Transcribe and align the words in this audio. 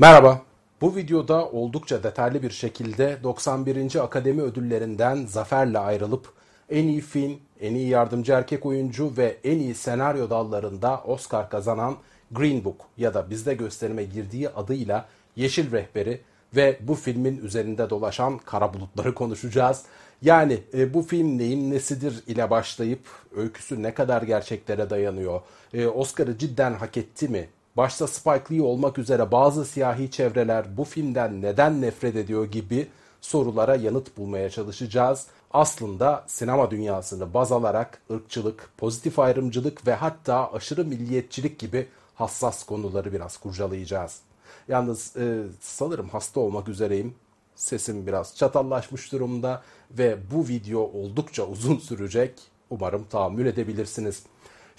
Merhaba. 0.00 0.42
Bu 0.80 0.96
videoda 0.96 1.48
oldukça 1.48 2.02
detaylı 2.02 2.42
bir 2.42 2.50
şekilde 2.50 3.18
91. 3.22 4.04
Akademi 4.04 4.42
Ödüllerinden 4.42 5.26
zaferle 5.26 5.78
ayrılıp 5.78 6.32
en 6.70 6.88
iyi 6.88 7.00
film, 7.00 7.38
en 7.60 7.74
iyi 7.74 7.88
yardımcı 7.88 8.32
erkek 8.32 8.66
oyuncu 8.66 9.12
ve 9.16 9.36
en 9.44 9.58
iyi 9.58 9.74
senaryo 9.74 10.30
dallarında 10.30 11.02
Oscar 11.06 11.50
kazanan 11.50 11.96
Green 12.30 12.64
Book 12.64 12.80
ya 12.96 13.14
da 13.14 13.30
bizde 13.30 13.54
gösterime 13.54 14.04
girdiği 14.04 14.48
adıyla 14.48 15.08
Yeşil 15.36 15.72
Rehberi 15.72 16.20
ve 16.56 16.78
bu 16.80 16.94
filmin 16.94 17.38
üzerinde 17.38 17.90
dolaşan 17.90 18.38
kara 18.38 18.74
bulutları 18.74 19.14
konuşacağız. 19.14 19.82
Yani 20.22 20.58
e, 20.74 20.94
bu 20.94 21.02
film 21.02 21.38
neyin 21.38 21.70
nesidir 21.70 22.22
ile 22.26 22.50
başlayıp 22.50 23.00
öyküsü 23.36 23.82
ne 23.82 23.94
kadar 23.94 24.22
gerçeklere 24.22 24.90
dayanıyor, 24.90 25.40
e, 25.74 25.86
Oscar'ı 25.86 26.38
cidden 26.38 26.74
hak 26.74 26.96
etti 26.96 27.28
mi, 27.28 27.48
başta 27.78 28.06
Spike 28.06 28.54
Lee 28.54 28.62
olmak 28.62 28.98
üzere 28.98 29.32
bazı 29.32 29.64
siyahi 29.64 30.10
çevreler 30.10 30.76
bu 30.76 30.84
filmden 30.84 31.42
neden 31.42 31.82
nefret 31.82 32.16
ediyor 32.16 32.44
gibi 32.44 32.86
sorulara 33.20 33.76
yanıt 33.76 34.16
bulmaya 34.16 34.50
çalışacağız. 34.50 35.26
Aslında 35.50 36.24
sinema 36.26 36.70
dünyasını 36.70 37.34
baz 37.34 37.52
alarak 37.52 38.02
ırkçılık, 38.10 38.70
pozitif 38.76 39.18
ayrımcılık 39.18 39.86
ve 39.86 39.94
hatta 39.94 40.52
aşırı 40.52 40.84
milliyetçilik 40.84 41.58
gibi 41.58 41.88
hassas 42.14 42.66
konuları 42.66 43.12
biraz 43.12 43.36
kurcalayacağız. 43.36 44.20
Yalnız 44.68 45.16
e, 45.16 45.42
sanırım 45.60 46.08
hasta 46.08 46.40
olmak 46.40 46.68
üzereyim. 46.68 47.14
Sesim 47.54 48.06
biraz 48.06 48.36
çatallaşmış 48.36 49.12
durumda 49.12 49.62
ve 49.90 50.18
bu 50.30 50.48
video 50.48 50.80
oldukça 50.80 51.46
uzun 51.46 51.76
sürecek. 51.76 52.40
Umarım 52.70 53.04
tahammül 53.10 53.46
edebilirsiniz. 53.46 54.22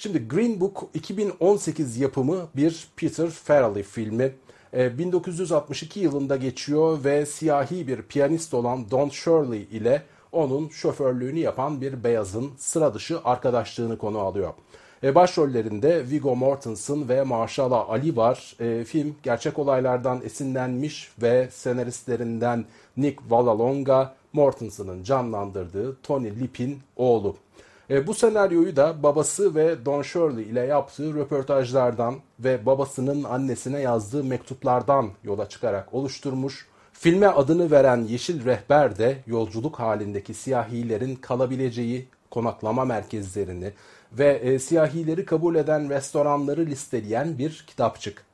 Şimdi 0.02 0.28
Green 0.28 0.60
Book 0.60 0.90
2018 0.94 1.98
yapımı 1.98 2.48
bir 2.56 2.88
Peter 2.96 3.30
Farrelly 3.30 3.84
filmi. 3.84 4.34
1962 4.74 6.00
yılında 6.00 6.36
geçiyor 6.36 7.04
ve 7.04 7.26
siyahi 7.26 7.88
bir 7.88 8.02
piyanist 8.02 8.54
olan 8.54 8.92
Don 8.92 9.10
Shirley 9.10 9.62
ile 9.62 10.04
onun 10.32 10.70
şoförlüğünü 10.70 11.40
yapan 11.40 11.82
bir 11.82 12.04
beyazın 12.04 12.52
sıra 12.58 12.94
dışı 12.94 13.20
arkadaşlığını 13.24 13.98
konu 13.98 14.20
alıyor. 14.20 14.54
E, 15.04 15.16
başrollerinde 15.16 16.10
Viggo 16.10 16.36
Mortensen 16.36 17.10
ve 17.10 17.24
Marshala 17.24 17.88
Ali 17.88 18.16
var. 18.16 18.56
E, 18.60 18.84
film 18.84 19.16
gerçek 19.24 19.60
olaylardan 19.60 20.22
esinlenmiş 20.24 21.12
ve 21.22 21.50
senaristlerinden 21.52 22.66
Nick 22.98 23.24
Vallelonga, 23.30 24.16
Mortensen'ın 24.34 25.04
canlandırdığı 25.04 25.98
Tony 26.04 26.40
Lip'in 26.40 26.80
oğlu. 26.96 27.36
E, 27.90 28.08
bu 28.08 28.14
senaryoyu 28.14 28.76
da 28.76 29.04
babası 29.04 29.56
ve 29.56 29.86
Don 29.86 30.02
Shirley 30.02 30.44
ile 30.44 30.60
yaptığı 30.60 31.14
röportajlardan 31.14 32.16
ve 32.40 32.66
babasının 32.66 33.24
annesine 33.24 33.80
yazdığı 33.80 34.24
mektuplardan 34.24 35.10
yola 35.24 35.50
çıkarak 35.50 35.94
oluşturmuş. 35.94 36.68
Filme 36.94 37.28
adını 37.28 37.72
veren 37.72 38.04
Yeşil 38.04 38.46
Rehber 38.46 38.98
de 38.98 39.18
yolculuk 39.28 39.80
halindeki 39.80 40.34
siyahilerin 40.34 41.16
kalabileceği 41.16 42.08
konaklama 42.32 42.86
merkezlerini 42.86 43.74
ve 44.12 44.28
e, 44.28 44.60
siyahileri 44.60 45.26
kabul 45.26 45.56
eden 45.56 45.90
restoranları 45.90 46.66
listeleyen 46.66 47.38
bir 47.38 47.64
kitapçık. 47.68 48.26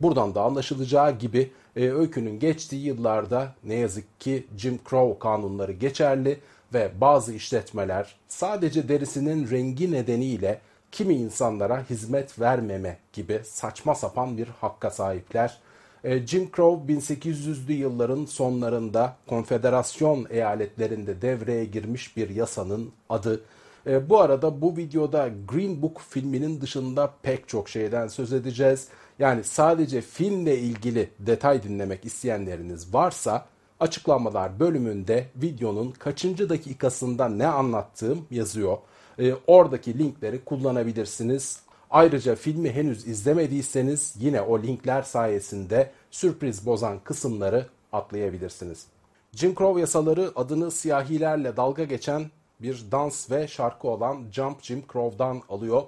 Buradan 0.00 0.34
da 0.34 0.42
anlaşılacağı 0.42 1.18
gibi 1.18 1.50
e, 1.76 1.90
öykünün 1.90 2.38
geçtiği 2.38 2.86
yıllarda 2.86 3.54
ne 3.64 3.74
yazık 3.74 4.20
ki 4.20 4.46
Jim 4.56 4.78
Crow 4.90 5.18
kanunları 5.18 5.72
geçerli 5.72 6.40
ve 6.74 6.90
bazı 7.00 7.34
işletmeler 7.34 8.16
sadece 8.28 8.88
derisinin 8.88 9.50
rengi 9.50 9.92
nedeniyle 9.92 10.60
kimi 10.92 11.14
insanlara 11.14 11.84
hizmet 11.90 12.40
vermeme 12.40 12.98
gibi 13.12 13.40
saçma 13.44 13.94
sapan 13.94 14.38
bir 14.38 14.48
hakka 14.48 14.90
sahipler. 14.90 15.58
E, 16.04 16.26
Jim 16.26 16.50
Crow 16.56 16.92
1800'lü 16.94 17.72
yılların 17.72 18.24
sonlarında 18.24 19.16
konfederasyon 19.26 20.26
eyaletlerinde 20.30 21.22
devreye 21.22 21.64
girmiş 21.64 22.16
bir 22.16 22.30
yasanın 22.30 22.92
adı. 23.08 23.40
E, 23.86 24.08
bu 24.10 24.20
arada 24.20 24.60
bu 24.60 24.76
videoda 24.76 25.30
Green 25.48 25.82
Book 25.82 26.00
filminin 26.08 26.60
dışında 26.60 27.14
pek 27.22 27.48
çok 27.48 27.68
şeyden 27.68 28.08
söz 28.08 28.32
edeceğiz. 28.32 28.88
Yani 29.18 29.44
sadece 29.44 30.00
filmle 30.00 30.58
ilgili 30.58 31.10
detay 31.18 31.62
dinlemek 31.62 32.04
isteyenleriniz 32.04 32.94
varsa 32.94 33.46
açıklamalar 33.80 34.60
bölümünde 34.60 35.26
videonun 35.36 35.90
kaçıncı 35.90 36.48
dakikasında 36.48 37.28
ne 37.28 37.46
anlattığım 37.46 38.26
yazıyor. 38.30 38.78
E, 39.18 39.34
oradaki 39.46 39.98
linkleri 39.98 40.44
kullanabilirsiniz. 40.44 41.60
Ayrıca 41.90 42.34
filmi 42.34 42.72
henüz 42.72 43.06
izlemediyseniz 43.06 44.14
yine 44.18 44.40
o 44.40 44.62
linkler 44.62 45.02
sayesinde 45.02 45.90
sürpriz 46.10 46.66
bozan 46.66 46.98
kısımları 47.04 47.66
atlayabilirsiniz. 47.92 48.86
Jim 49.32 49.54
Crow 49.54 49.80
yasaları 49.80 50.32
adını 50.36 50.70
siyahilerle 50.70 51.56
dalga 51.56 51.84
geçen 51.84 52.30
bir 52.60 52.84
dans 52.92 53.30
ve 53.30 53.48
şarkı 53.48 53.88
olan 53.88 54.24
Jump 54.32 54.62
Jim 54.62 54.82
Crow'dan 54.92 55.42
alıyor. 55.48 55.82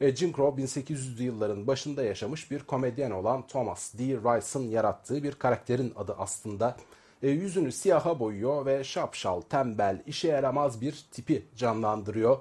E, 0.00 0.16
Jim 0.16 0.32
Crow 0.32 0.62
1800'lü 0.62 1.22
yılların 1.22 1.66
başında 1.66 2.02
yaşamış 2.02 2.50
bir 2.50 2.60
komedyen 2.60 3.10
olan 3.10 3.46
Thomas 3.46 3.94
D. 3.94 4.04
Rice'ın 4.04 4.70
yarattığı 4.70 5.22
bir 5.22 5.32
karakterin 5.32 5.92
adı 5.96 6.14
aslında. 6.18 6.76
E, 7.22 7.28
yüzünü 7.30 7.72
siyaha 7.72 8.20
boyuyor 8.20 8.66
ve 8.66 8.84
şapşal, 8.84 9.40
tembel, 9.40 10.02
işe 10.06 10.28
yaramaz 10.28 10.80
bir 10.80 11.04
tipi 11.10 11.46
canlandırıyor. 11.56 12.38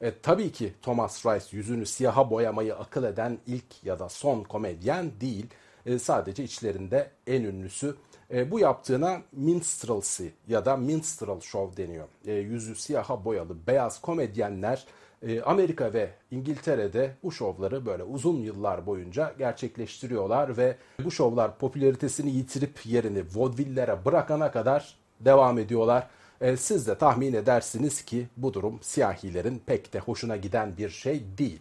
E, 0.00 0.12
tabii 0.22 0.52
ki 0.52 0.72
Thomas 0.82 1.26
Rice 1.26 1.56
yüzünü 1.56 1.86
siyaha 1.86 2.30
boyamayı 2.30 2.76
akıl 2.76 3.04
eden 3.04 3.38
ilk 3.46 3.84
ya 3.84 3.98
da 3.98 4.08
son 4.08 4.42
komedyen 4.42 5.10
değil. 5.20 5.46
E, 5.86 5.98
sadece 5.98 6.44
içlerinde 6.44 7.10
en 7.26 7.42
ünlüsü. 7.42 7.96
E, 8.30 8.50
bu 8.50 8.58
yaptığına 8.58 9.22
minstrelsy 9.32 10.26
ya 10.48 10.64
da 10.64 10.76
minstrel 10.76 11.40
show 11.40 11.84
deniyor. 11.84 12.08
E, 12.26 12.32
yüzü 12.32 12.74
siyaha 12.74 13.24
boyalı 13.24 13.66
beyaz 13.66 14.00
komedyenler 14.00 14.86
e, 15.22 15.42
Amerika 15.42 15.92
ve 15.92 16.10
İngiltere'de 16.30 17.14
bu 17.22 17.32
şovları 17.32 17.86
böyle 17.86 18.02
uzun 18.02 18.36
yıllar 18.36 18.86
boyunca 18.86 19.34
gerçekleştiriyorlar 19.38 20.56
ve 20.56 20.76
bu 21.04 21.10
şovlar 21.10 21.58
popülaritesini 21.58 22.30
yitirip 22.30 22.86
yerini 22.86 23.24
vaudevillere 23.34 24.04
bırakana 24.04 24.50
kadar 24.50 24.96
devam 25.20 25.58
ediyorlar. 25.58 26.06
E, 26.40 26.56
siz 26.56 26.86
de 26.86 26.98
tahmin 26.98 27.32
edersiniz 27.32 28.04
ki 28.04 28.26
bu 28.36 28.54
durum 28.54 28.78
siyahilerin 28.82 29.62
pek 29.66 29.92
de 29.92 29.98
hoşuna 29.98 30.36
giden 30.36 30.76
bir 30.76 30.88
şey 30.88 31.22
değil. 31.38 31.60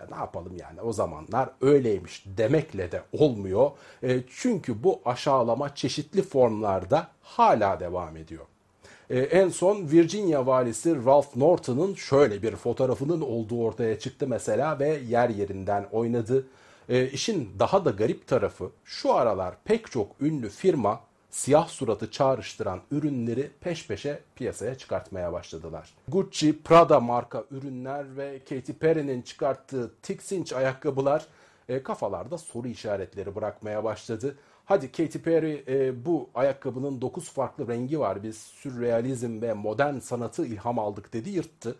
Ya 0.00 0.06
ne 0.10 0.16
yapalım 0.16 0.56
yani 0.56 0.80
o 0.80 0.92
zamanlar 0.92 1.50
öyleymiş 1.60 2.24
demekle 2.26 2.92
de 2.92 3.02
olmuyor. 3.12 3.70
E, 4.02 4.20
çünkü 4.30 4.82
bu 4.82 5.00
aşağılama 5.04 5.74
çeşitli 5.74 6.22
formlarda 6.22 7.08
hala 7.22 7.80
devam 7.80 8.16
ediyor. 8.16 8.44
E, 9.10 9.18
en 9.18 9.48
son 9.48 9.90
Virginia 9.90 10.46
valisi 10.46 11.04
Ralph 11.04 11.36
Norton'un 11.36 11.94
şöyle 11.94 12.42
bir 12.42 12.56
fotoğrafının 12.56 13.20
olduğu 13.20 13.62
ortaya 13.62 13.98
çıktı 13.98 14.28
mesela 14.28 14.78
ve 14.78 15.00
yer 15.08 15.28
yerinden 15.28 15.86
oynadı. 15.92 16.46
E, 16.88 17.08
işin 17.10 17.50
daha 17.58 17.84
da 17.84 17.90
garip 17.90 18.26
tarafı 18.26 18.70
şu 18.84 19.14
aralar 19.14 19.54
pek 19.64 19.90
çok 19.90 20.10
ünlü 20.20 20.48
firma 20.48 21.00
siyah 21.30 21.68
suratı 21.68 22.10
çağrıştıran 22.10 22.80
ürünleri 22.90 23.50
peş 23.60 23.86
peşe 23.86 24.20
piyasaya 24.36 24.74
çıkartmaya 24.74 25.32
başladılar. 25.32 25.94
Gucci, 26.08 26.62
Prada 26.62 27.00
marka 27.00 27.44
ürünler 27.50 28.16
ve 28.16 28.38
Katy 28.48 28.72
Perry'nin 28.72 29.22
çıkarttığı 29.22 29.92
Tixinch 30.02 30.56
ayakkabılar 30.56 31.26
e, 31.68 31.82
kafalarda 31.82 32.38
soru 32.38 32.68
işaretleri 32.68 33.34
bırakmaya 33.34 33.84
başladı. 33.84 34.36
Hadi 34.68 34.92
Katy 34.92 35.18
Perry 35.18 35.64
e, 35.68 36.04
bu 36.04 36.30
ayakkabının 36.34 37.00
9 37.00 37.30
farklı 37.30 37.68
rengi 37.68 38.00
var 38.00 38.22
biz 38.22 38.36
sürrealizm 38.36 39.42
ve 39.42 39.52
modern 39.52 39.98
sanatı 39.98 40.46
ilham 40.46 40.78
aldık 40.78 41.12
dedi 41.12 41.30
yırttı. 41.30 41.76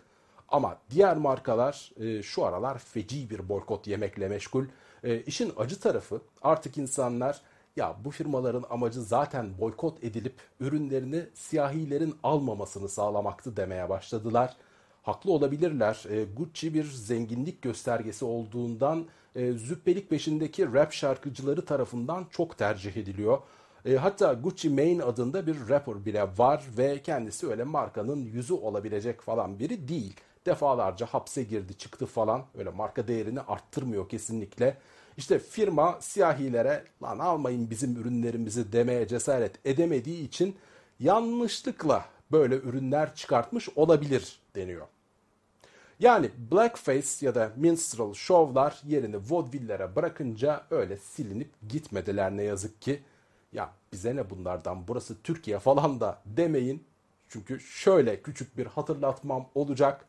Ama 0.49 0.79
diğer 0.90 1.17
markalar 1.17 1.93
e, 2.00 2.23
şu 2.23 2.44
aralar 2.44 2.79
feci 2.79 3.31
bir 3.31 3.49
boykot 3.49 3.87
yemekle 3.87 4.29
meşgul. 4.29 4.64
E, 5.05 5.20
işin 5.23 5.52
acı 5.56 5.81
tarafı 5.81 6.20
artık 6.43 6.79
insanlar 6.79 7.40
ya 7.76 7.96
bu 8.05 8.11
firmaların 8.11 8.64
amacı 8.70 9.02
zaten 9.02 9.58
boykot 9.61 10.05
edilip 10.05 10.35
ürünlerini 10.61 11.23
siyahilerin 11.35 12.14
almamasını 12.23 12.88
sağlamaktı 12.88 13.56
demeye 13.56 13.88
başladılar. 13.88 14.56
haklı 15.02 15.32
olabilirler. 15.32 16.05
E, 16.11 16.25
Gucci 16.25 16.75
bir 16.75 16.85
zenginlik 16.85 17.62
göstergesi 17.62 18.25
olduğundan 18.25 19.06
e, 19.38 19.52
züppelik 19.52 20.11
peşindeki 20.11 20.73
rap 20.73 20.93
şarkıcıları 20.93 21.64
tarafından 21.64 22.26
çok 22.31 22.58
tercih 22.58 22.96
ediliyor. 22.96 23.38
E, 23.85 23.96
hatta 23.96 24.32
Gucci 24.32 24.70
Mane 24.70 25.02
adında 25.02 25.46
bir 25.46 25.69
rapper 25.69 26.05
bile 26.05 26.29
var 26.38 26.64
ve 26.79 27.02
kendisi 27.02 27.49
öyle 27.49 27.64
markanın 27.64 28.25
yüzü 28.25 28.55
olabilecek 28.55 29.20
falan 29.20 29.58
biri 29.58 29.88
değil. 29.88 30.17
Defalarca 30.46 31.06
hapse 31.06 31.43
girdi 31.43 31.75
çıktı 31.75 32.06
falan 32.06 32.44
öyle 32.58 32.70
marka 32.70 33.08
değerini 33.08 33.40
arttırmıyor 33.40 34.08
kesinlikle. 34.08 34.76
İşte 35.17 35.38
firma 35.38 35.99
siyahilere 36.00 36.85
lan 37.02 37.19
almayın 37.19 37.70
bizim 37.70 37.96
ürünlerimizi 37.96 38.73
demeye 38.73 39.08
cesaret 39.08 39.67
edemediği 39.67 40.26
için 40.26 40.56
yanlışlıkla 41.00 42.05
böyle 42.32 42.55
ürünler 42.55 43.14
çıkartmış 43.14 43.69
olabilir 43.76 44.38
deniyor. 44.56 44.87
Yani 46.00 46.31
blackface 46.50 47.27
ya 47.27 47.35
da 47.35 47.53
minstrel 47.56 48.15
şovlar 48.15 48.81
yerini 48.87 49.17
vaudevillere 49.17 49.97
bırakınca 49.97 50.67
öyle 50.71 50.97
silinip 50.97 51.50
gitmediler 51.69 52.37
ne 52.37 52.43
yazık 52.43 52.83
ki. 52.83 53.03
Ya 53.53 53.73
bize 53.93 54.17
ne 54.17 54.31
bunlardan 54.31 54.89
burası 54.89 55.23
Türkiye 55.23 55.59
falan 55.59 56.00
da 56.00 56.23
demeyin. 56.27 56.85
Çünkü 57.29 57.61
şöyle 57.61 58.23
küçük 58.23 58.59
bir 58.59 58.67
hatırlatmam 58.67 59.47
olacak. 59.55 60.05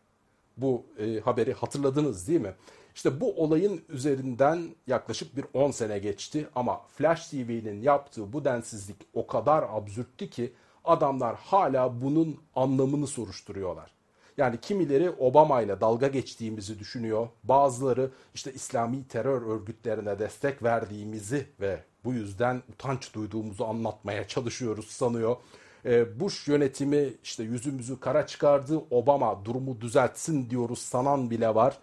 Bu 0.57 0.86
e, 0.97 1.19
haberi 1.19 1.53
hatırladınız 1.53 2.27
değil 2.27 2.41
mi? 2.41 2.53
İşte 2.95 3.21
bu 3.21 3.44
olayın 3.44 3.81
üzerinden 3.89 4.75
yaklaşık 4.88 5.38
bir 5.38 5.45
10 5.53 5.71
sene 5.71 6.00
geçti 6.00 6.47
ama 6.56 6.81
Flash 6.88 7.27
TV'nin 7.27 7.81
yaptığı 7.81 8.33
bu 8.33 8.45
densizlik 8.45 8.97
o 9.13 9.27
kadar 9.27 9.65
absürttü 9.69 10.30
ki 10.30 10.53
adamlar 10.86 11.36
hala 11.36 12.01
bunun 12.01 12.38
anlamını 12.56 13.07
soruşturuyorlar. 13.07 13.99
Yani 14.39 14.57
kimileri 14.62 15.09
Obama 15.09 15.62
ile 15.62 15.81
dalga 15.81 16.07
geçtiğimizi 16.07 16.80
düşünüyor. 16.80 17.27
Bazıları 17.44 18.12
işte 18.36 18.53
İslami 18.53 19.07
terör 19.07 19.41
örgütlerine 19.41 20.19
destek 20.19 20.63
verdiğimizi 20.63 21.45
ve 21.59 21.80
bu 22.03 22.13
yüzden 22.13 22.62
utanç 22.74 23.13
duyduğumuzu 23.13 23.63
anlatmaya 23.65 24.27
çalışıyoruz 24.27 24.88
sanıyor. 24.88 25.38
Ee, 25.86 26.19
Bush 26.19 26.47
yönetimi 26.47 27.13
işte 27.24 27.44
yüzümüzü 27.44 28.00
kara 28.00 28.27
çıkardı, 28.27 28.81
Obama 28.91 29.45
durumu 29.45 29.81
düzeltsin 29.81 30.50
diyoruz 30.50 30.80
sanan 30.80 31.30
bile 31.30 31.56
var. 31.56 31.77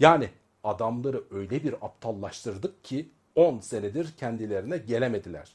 Yani 0.00 0.28
adamları 0.64 1.24
öyle 1.30 1.64
bir 1.64 1.72
aptallaştırdık 1.72 2.84
ki 2.84 3.08
10 3.34 3.58
senedir 3.58 4.12
kendilerine 4.16 4.78
gelemediler. 4.78 5.52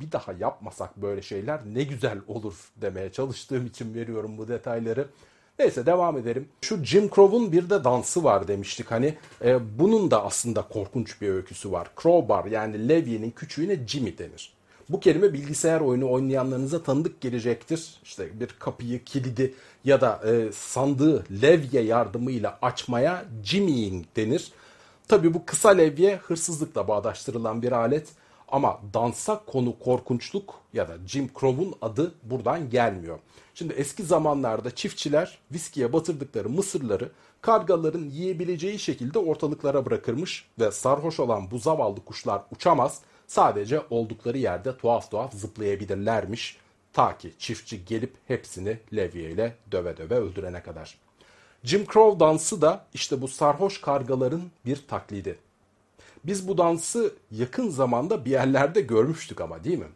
Bir 0.00 0.12
daha 0.12 0.32
yapmasak 0.32 0.96
böyle 0.96 1.22
şeyler 1.22 1.60
ne 1.66 1.82
güzel 1.82 2.18
olur 2.28 2.72
demeye 2.76 3.12
çalıştığım 3.12 3.66
için 3.66 3.94
veriyorum 3.94 4.38
bu 4.38 4.48
detayları. 4.48 5.08
Neyse 5.58 5.86
devam 5.86 6.18
edelim. 6.18 6.48
Şu 6.60 6.84
Jim 6.84 7.10
Crow'un 7.14 7.52
bir 7.52 7.70
de 7.70 7.84
dansı 7.84 8.24
var 8.24 8.48
demiştik 8.48 8.90
hani. 8.90 9.14
E, 9.44 9.78
bunun 9.78 10.10
da 10.10 10.24
aslında 10.24 10.62
korkunç 10.62 11.20
bir 11.20 11.28
öyküsü 11.28 11.72
var. 11.72 11.88
Crowbar 12.02 12.44
yani 12.44 12.88
levyenin 12.88 13.30
küçüğüne 13.30 13.86
Jimmy 13.86 14.18
denir. 14.18 14.52
Bu 14.88 15.00
kelime 15.00 15.32
bilgisayar 15.32 15.80
oyunu 15.80 16.10
oynayanlarınıza 16.10 16.82
tanıdık 16.82 17.20
gelecektir. 17.20 18.00
İşte 18.04 18.40
bir 18.40 18.48
kapıyı, 18.58 19.04
kilidi 19.04 19.54
ya 19.84 20.00
da 20.00 20.20
e, 20.26 20.52
sandığı 20.52 21.24
levye 21.42 21.82
yardımıyla 21.82 22.58
açmaya 22.62 23.24
jimmying 23.44 24.04
denir. 24.16 24.52
Tabi 25.08 25.34
bu 25.34 25.46
kısa 25.46 25.70
levye 25.70 26.16
hırsızlıkla 26.16 26.88
bağdaştırılan 26.88 27.62
bir 27.62 27.72
alet. 27.72 28.08
Ama 28.48 28.80
dansa 28.94 29.44
konu 29.46 29.78
korkunçluk 29.78 30.60
ya 30.72 30.88
da 30.88 30.96
Jim 31.06 31.30
Crow'un 31.40 31.74
adı 31.82 32.14
buradan 32.22 32.70
gelmiyor. 32.70 33.18
Şimdi 33.54 33.72
eski 33.72 34.02
zamanlarda 34.02 34.70
çiftçiler 34.70 35.38
viskiye 35.52 35.92
batırdıkları 35.92 36.48
mısırları 36.48 37.10
kargaların 37.40 38.04
yiyebileceği 38.04 38.78
şekilde 38.78 39.18
ortalıklara 39.18 39.86
bırakırmış 39.86 40.46
ve 40.60 40.70
sarhoş 40.70 41.20
olan 41.20 41.50
bu 41.50 41.58
zavallı 41.58 42.04
kuşlar 42.04 42.42
uçamaz 42.50 43.00
sadece 43.26 43.82
oldukları 43.90 44.38
yerde 44.38 44.76
tuhaf 44.76 45.10
tuhaf 45.10 45.34
zıplayabilirlermiş 45.34 46.56
ta 46.92 47.18
ki 47.18 47.32
çiftçi 47.38 47.84
gelip 47.84 48.14
hepsini 48.28 48.78
levyeyle 48.96 49.56
döve 49.72 49.96
döve 49.96 50.14
öldürene 50.14 50.62
kadar. 50.62 50.98
Jim 51.64 51.86
Crow 51.92 52.20
dansı 52.20 52.62
da 52.62 52.86
işte 52.94 53.22
bu 53.22 53.28
sarhoş 53.28 53.80
kargaların 53.80 54.42
bir 54.66 54.86
taklidi. 54.88 55.38
Biz 56.24 56.48
bu 56.48 56.58
dansı 56.58 57.14
yakın 57.30 57.68
zamanda 57.68 58.24
bir 58.24 58.30
yerlerde 58.30 58.80
görmüştük 58.80 59.40
ama 59.40 59.64
değil 59.64 59.78
mi? 59.78 59.88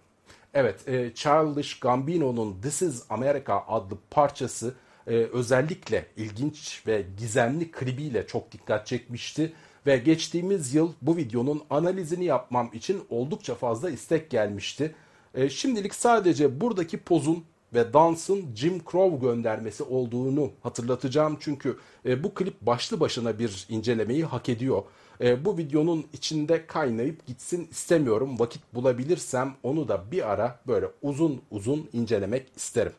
Evet, 0.54 0.88
e, 0.88 1.14
Childish 1.14 1.80
Gambino'nun 1.80 2.60
This 2.62 2.82
Is 2.82 3.02
America 3.10 3.64
adlı 3.69 3.98
parçası 4.10 4.75
e, 5.06 5.14
özellikle 5.14 6.06
ilginç 6.16 6.82
ve 6.86 7.06
gizemli 7.19 7.70
klibiyle 7.70 8.26
çok 8.26 8.52
dikkat 8.52 8.86
çekmişti. 8.86 9.52
Ve 9.86 9.96
geçtiğimiz 9.96 10.75
yıl 10.75 10.92
bu 11.02 11.16
videonun 11.16 11.62
analizini 11.70 12.25
yapmam 12.25 12.70
için 12.72 13.02
oldukça 13.10 13.54
fazla 13.54 13.90
istek 13.90 14.30
gelmişti. 14.30 14.94
E, 15.34 15.48
şimdilik 15.48 15.94
sadece 15.94 16.60
buradaki 16.60 16.98
pozun 16.98 17.44
ve 17.75 17.92
dansın 17.92 18.54
Jim 18.54 18.82
Crow 18.92 19.26
göndermesi 19.26 19.82
olduğunu 19.82 20.52
hatırlatacağım. 20.62 21.36
Çünkü 21.40 21.78
e, 22.06 22.25
bu 22.25 22.34
klip 22.34 22.60
başlı 22.60 23.00
başına 23.00 23.38
bir 23.38 23.66
incelemeyi 23.69 24.25
hak 24.25 24.48
ediyor. 24.48 24.82
E, 25.20 25.44
bu 25.44 25.59
videonun 25.59 26.06
içinde 26.12 26.67
kaynayıp 26.67 27.26
gitsin 27.26 27.69
istemiyorum. 27.70 28.38
Vakit 28.38 28.62
bulabilirsem 28.75 29.55
onu 29.62 29.88
da 29.88 30.11
bir 30.11 30.31
ara 30.31 30.59
böyle 30.67 30.87
uzun 31.03 31.43
uzun 31.50 31.88
incelemek 31.93 32.47
isterim. 32.56 32.93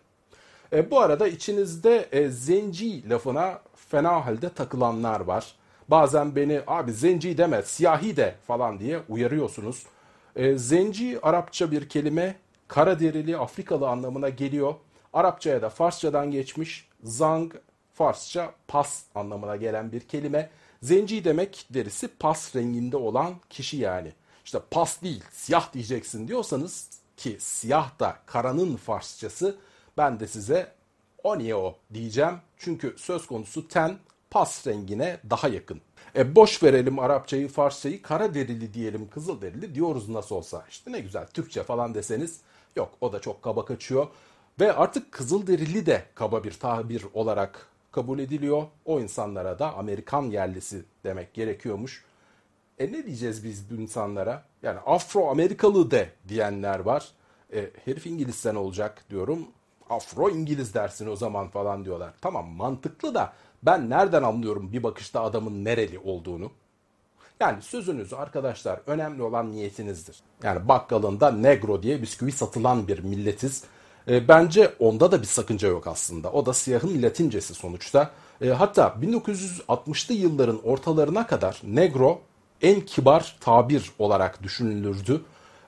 E, 0.74 0.92
bu 0.92 1.00
arada 1.00 1.28
içinizde 1.28 2.08
e, 2.12 2.30
zenci 2.30 3.10
lafına 3.10 3.62
fena 3.76 4.26
halde 4.26 4.50
takılanlar 4.50 5.20
var. 5.20 5.56
Bazen 5.88 6.36
beni 6.36 6.62
abi 6.68 6.94
zenci 6.94 7.38
deme 7.38 7.62
siyahi 7.62 8.18
de 8.18 8.36
falan 8.48 8.80
diye 8.80 9.00
uyarıyorsunuz. 9.10 9.86
E, 10.36 10.58
zenci 10.58 11.20
Arapça 11.22 11.72
bir 11.72 11.90
kelime 11.90 12.36
kara 12.68 13.00
derili 13.00 13.38
Afrikalı 13.38 13.90
anlamına 13.90 14.30
geliyor. 14.30 14.74
Arapçaya 15.14 15.62
da 15.62 15.70
Farsçadan 15.70 16.32
geçmiş. 16.32 16.88
Zang 17.04 17.54
Farsça 17.94 18.52
pas 18.68 19.04
anlamına 19.16 19.56
gelen 19.56 19.92
bir 19.92 20.00
kelime. 20.02 20.50
Zenci 20.82 21.24
demek 21.24 21.66
derisi 21.70 22.08
pas 22.08 22.56
renginde 22.56 22.98
olan 22.98 23.36
kişi 23.50 23.78
yani. 23.78 24.14
İşte 24.46 24.60
pas 24.72 25.02
değil 25.02 25.24
siyah 25.32 25.74
diyeceksin 25.74 26.28
diyorsanız 26.28 26.90
ki 27.18 27.38
siyah 27.40 28.00
da 28.00 28.20
karanın 28.26 28.76
Farsçası 28.76 29.58
ben 29.98 30.20
de 30.20 30.28
size 30.28 30.72
o 31.24 31.38
niye 31.38 31.56
o 31.56 31.76
diyeceğim. 31.94 32.36
Çünkü 32.58 32.96
söz 32.98 33.28
konusu 33.28 33.68
ten 33.68 33.98
pas 34.30 34.68
rengine 34.68 35.20
daha 35.30 35.48
yakın. 35.48 35.82
E 36.16 36.36
boş 36.36 36.64
verelim 36.64 37.00
Arapçayı, 37.00 37.48
Farsçayı, 37.48 38.02
kara 38.02 38.34
derili 38.34 38.74
diyelim, 38.74 39.10
kızıl 39.10 39.42
derili 39.42 39.76
diyoruz 39.76 40.10
nasıl 40.10 40.36
olsa. 40.36 40.66
İşte 40.70 40.92
ne 40.92 41.00
güzel 41.00 41.28
Türkçe 41.28 41.64
falan 41.64 41.94
deseniz 41.94 42.40
yok 42.76 42.92
o 43.02 43.14
da 43.14 43.20
çok 43.22 43.42
kaba 43.42 43.66
kaçıyor. 43.66 44.08
Ve 44.60 44.74
artık 44.74 45.12
kızıl 45.12 45.48
derili 45.48 45.86
de 45.86 46.06
kaba 46.16 46.44
bir 46.44 46.52
tabir 46.52 47.06
olarak 47.14 47.68
kabul 47.92 48.20
ediliyor. 48.20 48.64
O 48.86 49.00
insanlara 49.00 49.60
da 49.60 49.74
Amerikan 49.74 50.24
yerlisi 50.24 50.86
demek 51.04 51.34
gerekiyormuş. 51.34 52.06
E 52.80 52.92
ne 52.92 53.06
diyeceğiz 53.06 53.44
biz 53.44 53.72
bu 53.72 53.82
insanlara? 53.82 54.44
Yani 54.64 54.80
Afro 54.86 55.30
Amerikalı 55.30 55.92
de 55.92 56.10
diyenler 56.28 56.80
var. 56.80 57.12
E, 57.54 57.70
herif 57.86 58.08
İngilizsen 58.08 58.56
olacak 58.56 59.06
diyorum. 59.10 59.48
Afro 59.90 60.30
İngiliz 60.30 60.74
dersin 60.74 61.08
o 61.08 61.16
zaman 61.16 61.48
falan 61.48 61.86
diyorlar. 61.86 62.14
Tamam 62.22 62.48
mantıklı 62.48 63.16
da 63.16 63.34
ben 63.64 63.90
nereden 63.90 64.24
anlıyorum 64.24 64.72
bir 64.72 64.84
bakışta 64.84 65.22
adamın 65.22 65.66
nereli 65.66 66.00
olduğunu? 66.00 66.52
Yani 67.40 67.62
sözünüzü 67.62 68.16
arkadaşlar 68.16 68.80
önemli 68.88 69.24
olan 69.24 69.52
niyetinizdir. 69.52 70.20
Yani 70.44 70.68
bakkalında 70.68 71.32
negro 71.32 71.84
diye 71.84 72.02
bisküvi 72.02 72.32
satılan 72.32 72.88
bir 72.88 73.00
milletiz. 73.00 73.64
E, 74.10 74.28
bence 74.28 74.74
onda 74.80 75.12
da 75.12 75.22
bir 75.22 75.28
sakınca 75.28 75.68
yok 75.68 75.88
aslında. 75.88 76.32
O 76.32 76.46
da 76.46 76.54
siyahın 76.54 77.02
latincesi 77.02 77.54
sonuçta. 77.54 78.12
E, 78.42 78.50
hatta 78.50 78.96
1960'lı 79.02 80.14
yılların 80.14 80.68
ortalarına 80.68 81.28
kadar 81.28 81.62
negro 81.64 82.22
en 82.62 82.82
kibar 82.82 83.38
tabir 83.40 83.92
olarak 84.00 84.44
düşünülürdü. 84.44 85.22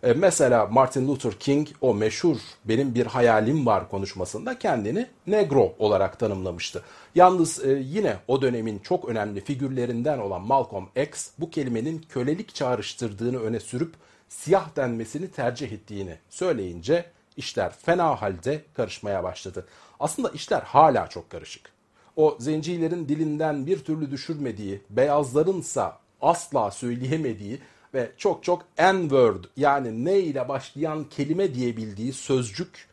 E, 0.04 0.14
mesela 0.14 0.66
Martin 0.66 1.08
Luther 1.08 1.34
King 1.34 1.68
o 1.82 1.94
meşhur 1.94 2.38
benim 2.66 2.96
bir 2.96 3.06
hayalim 3.06 3.66
var 3.66 3.90
konuşmasında 3.90 4.60
kendini 4.60 5.08
negro 5.28 5.74
olarak 5.80 6.20
tanımlamıştı. 6.20 6.84
Yalnız 7.16 7.66
e, 7.66 7.72
yine 7.72 8.16
o 8.28 8.42
dönemin 8.42 8.80
çok 8.80 9.10
önemli 9.10 9.42
figürlerinden 9.42 10.18
olan 10.18 10.42
Malcolm 10.42 10.90
X 10.96 11.30
bu 11.40 11.50
kelimenin 11.50 12.06
kölelik 12.10 12.56
çağrıştırdığını 12.56 13.40
öne 13.40 13.60
sürüp 13.60 13.94
siyah 14.30 14.76
denmesini 14.76 15.32
tercih 15.32 15.72
ettiğini 15.72 16.18
söyleyince 16.30 17.06
işler 17.42 17.72
fena 17.86 18.22
halde 18.22 18.64
karışmaya 18.74 19.24
başladı. 19.24 19.66
Aslında 20.00 20.30
işler 20.30 20.62
hala 20.62 21.08
çok 21.08 21.30
karışık. 21.30 21.72
O 22.16 22.38
zencilerin 22.40 23.10
dilinden 23.10 23.66
bir 23.66 23.80
türlü 23.84 24.12
düşürmediği, 24.12 24.82
beyazlarınsa 24.90 25.98
asla 26.22 26.72
söyleyemediği 26.72 27.60
ve 27.94 28.12
çok 28.18 28.44
çok 28.44 28.66
N-word 28.78 29.44
yani 29.58 30.06
ne 30.06 30.20
ile 30.20 30.50
başlayan 30.50 31.06
kelime 31.10 31.56
diyebildiği 31.56 32.14
sözcük 32.14 32.88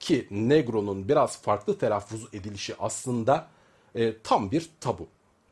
ki 0.00 0.26
Negro'nun 0.30 1.08
biraz 1.08 1.42
farklı 1.42 1.78
telaffuz 1.78 2.34
edilişi 2.34 2.74
aslında 2.78 3.46
E, 3.96 4.14
tam 4.22 4.50
bir 4.50 4.70
tabu. 4.80 5.06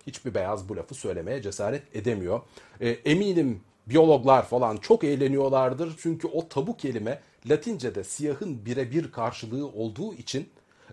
Hiçbir 0.07 0.35
beyaz 0.35 0.69
bu 0.69 0.77
lafı 0.77 0.95
söylemeye 0.95 1.43
cesaret 1.43 1.97
edemiyor. 1.97 2.41
E, 2.81 2.89
eminim 2.89 3.61
biyologlar 3.87 4.47
falan 4.47 4.77
çok 4.77 5.05
eğleniyorlardır. 5.05 5.95
Çünkü 5.99 6.29
o 6.29 6.49
tabu 6.49 6.77
kelime 6.77 7.21
Latince'de 7.47 8.05
siyahın 8.05 8.67
birebir 8.67 9.12
karşılığı 9.12 9.67
olduğu 9.67 10.15
için 10.15 10.49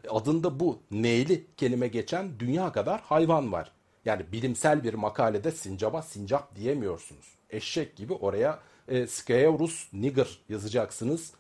adında 0.10 0.60
bu 0.60 0.79
neyli 0.91 1.46
kelime 1.58 1.88
geçen 1.88 2.39
dünya 2.39 2.72
kadar 2.72 3.01
hayvan 3.01 3.51
var. 3.51 3.72
Yani 4.05 4.31
bilimsel 4.31 4.84
bir 4.84 4.93
makalede 4.93 5.51
sincaba 5.51 6.01
sincap 6.01 6.55
diyemiyorsunuz. 6.55 7.25
Eşek 7.50 7.96
gibi 7.96 8.13
oraya 8.13 8.60
e, 8.88 9.08
Scaurus 9.08 9.88
niger 9.93 10.39
yazacaksınız. 10.50 11.31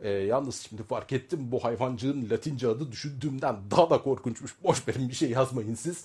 E, 0.00 0.10
yalnız 0.10 0.60
şimdi 0.60 0.82
fark 0.82 1.12
ettim 1.12 1.40
bu 1.52 1.64
hayvancığın 1.64 2.30
latince 2.30 2.68
adı 2.68 2.92
düşündüğümden 2.92 3.56
daha 3.70 3.90
da 3.90 4.02
korkunçmuş. 4.02 4.54
Boş 4.62 4.88
verin 4.88 5.08
bir 5.08 5.14
şey 5.14 5.30
yazmayın 5.30 5.74
siz. 5.74 6.04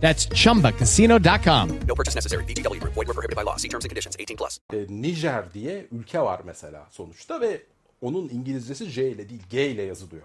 That's 0.00 0.28
chumbacasino.com. 0.28 1.68
No 1.88 1.94
purchase 1.94 2.14
necessary. 2.16 2.44
VGW 2.44 2.80
Group. 2.80 2.94
Void 2.94 3.06
were 3.06 3.14
prohibited 3.14 3.36
by 3.36 3.44
law. 3.46 3.56
See 3.56 3.68
terms 3.68 3.84
and 3.84 3.90
conditions. 3.90 4.16
18 4.18 4.36
plus. 4.36 4.58
E, 4.72 4.86
Nijer 4.88 5.54
diye 5.54 5.86
ülke 5.92 6.20
var 6.20 6.40
mesela 6.44 6.86
sonuçta 6.90 7.40
ve 7.40 7.62
onun 8.02 8.28
İngilizcesi 8.28 8.86
J 8.86 9.08
ile 9.10 9.28
değil 9.28 9.42
G 9.50 9.70
ile 9.70 9.82
yazılıyor. 9.82 10.22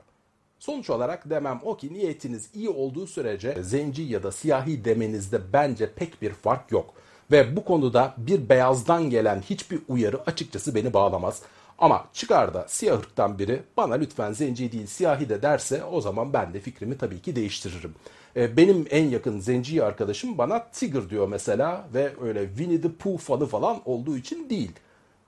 Sonuç 0.59 0.89
olarak 0.89 1.29
demem 1.29 1.59
o 1.63 1.77
ki 1.77 1.93
niyetiniz 1.93 2.49
iyi 2.53 2.69
olduğu 2.69 3.07
sürece 3.07 3.63
zenci 3.63 4.01
ya 4.01 4.23
da 4.23 4.31
siyahi 4.31 4.85
demenizde 4.85 5.53
bence 5.53 5.91
pek 5.93 6.21
bir 6.21 6.33
fark 6.33 6.71
yok. 6.71 6.93
Ve 7.31 7.55
bu 7.55 7.65
konuda 7.65 8.13
bir 8.17 8.49
beyazdan 8.49 9.09
gelen 9.09 9.41
hiçbir 9.41 9.79
uyarı 9.87 10.21
açıkçası 10.25 10.75
beni 10.75 10.93
bağlamaz. 10.93 11.41
Ama 11.77 12.05
çıkar 12.13 12.53
da 12.53 12.65
siyah 12.67 12.99
ırktan 12.99 13.39
biri 13.39 13.63
bana 13.77 13.93
lütfen 13.93 14.33
zenci 14.33 14.71
değil 14.71 14.87
siyahi 14.87 15.29
de 15.29 15.41
derse 15.41 15.83
o 15.83 16.01
zaman 16.01 16.33
ben 16.33 16.53
de 16.53 16.59
fikrimi 16.59 16.97
tabii 16.97 17.21
ki 17.21 17.35
değiştiririm. 17.35 17.95
E, 18.35 18.57
benim 18.57 18.85
en 18.89 19.09
yakın 19.09 19.39
zenci 19.39 19.83
arkadaşım 19.83 20.37
bana 20.37 20.71
Tigger 20.71 21.09
diyor 21.09 21.27
mesela 21.27 21.87
ve 21.93 22.11
öyle 22.21 22.47
Winnie 22.47 22.81
the 22.81 22.91
Pooh 22.91 23.19
fanı 23.19 23.45
falan 23.45 23.81
olduğu 23.85 24.17
için 24.17 24.49
değil. 24.49 24.71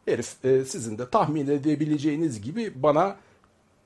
Herif 0.05 0.45
e, 0.45 0.65
sizin 0.65 0.97
de 0.97 1.09
tahmin 1.09 1.47
edebileceğiniz 1.47 2.41
gibi 2.41 2.83
bana 2.83 3.15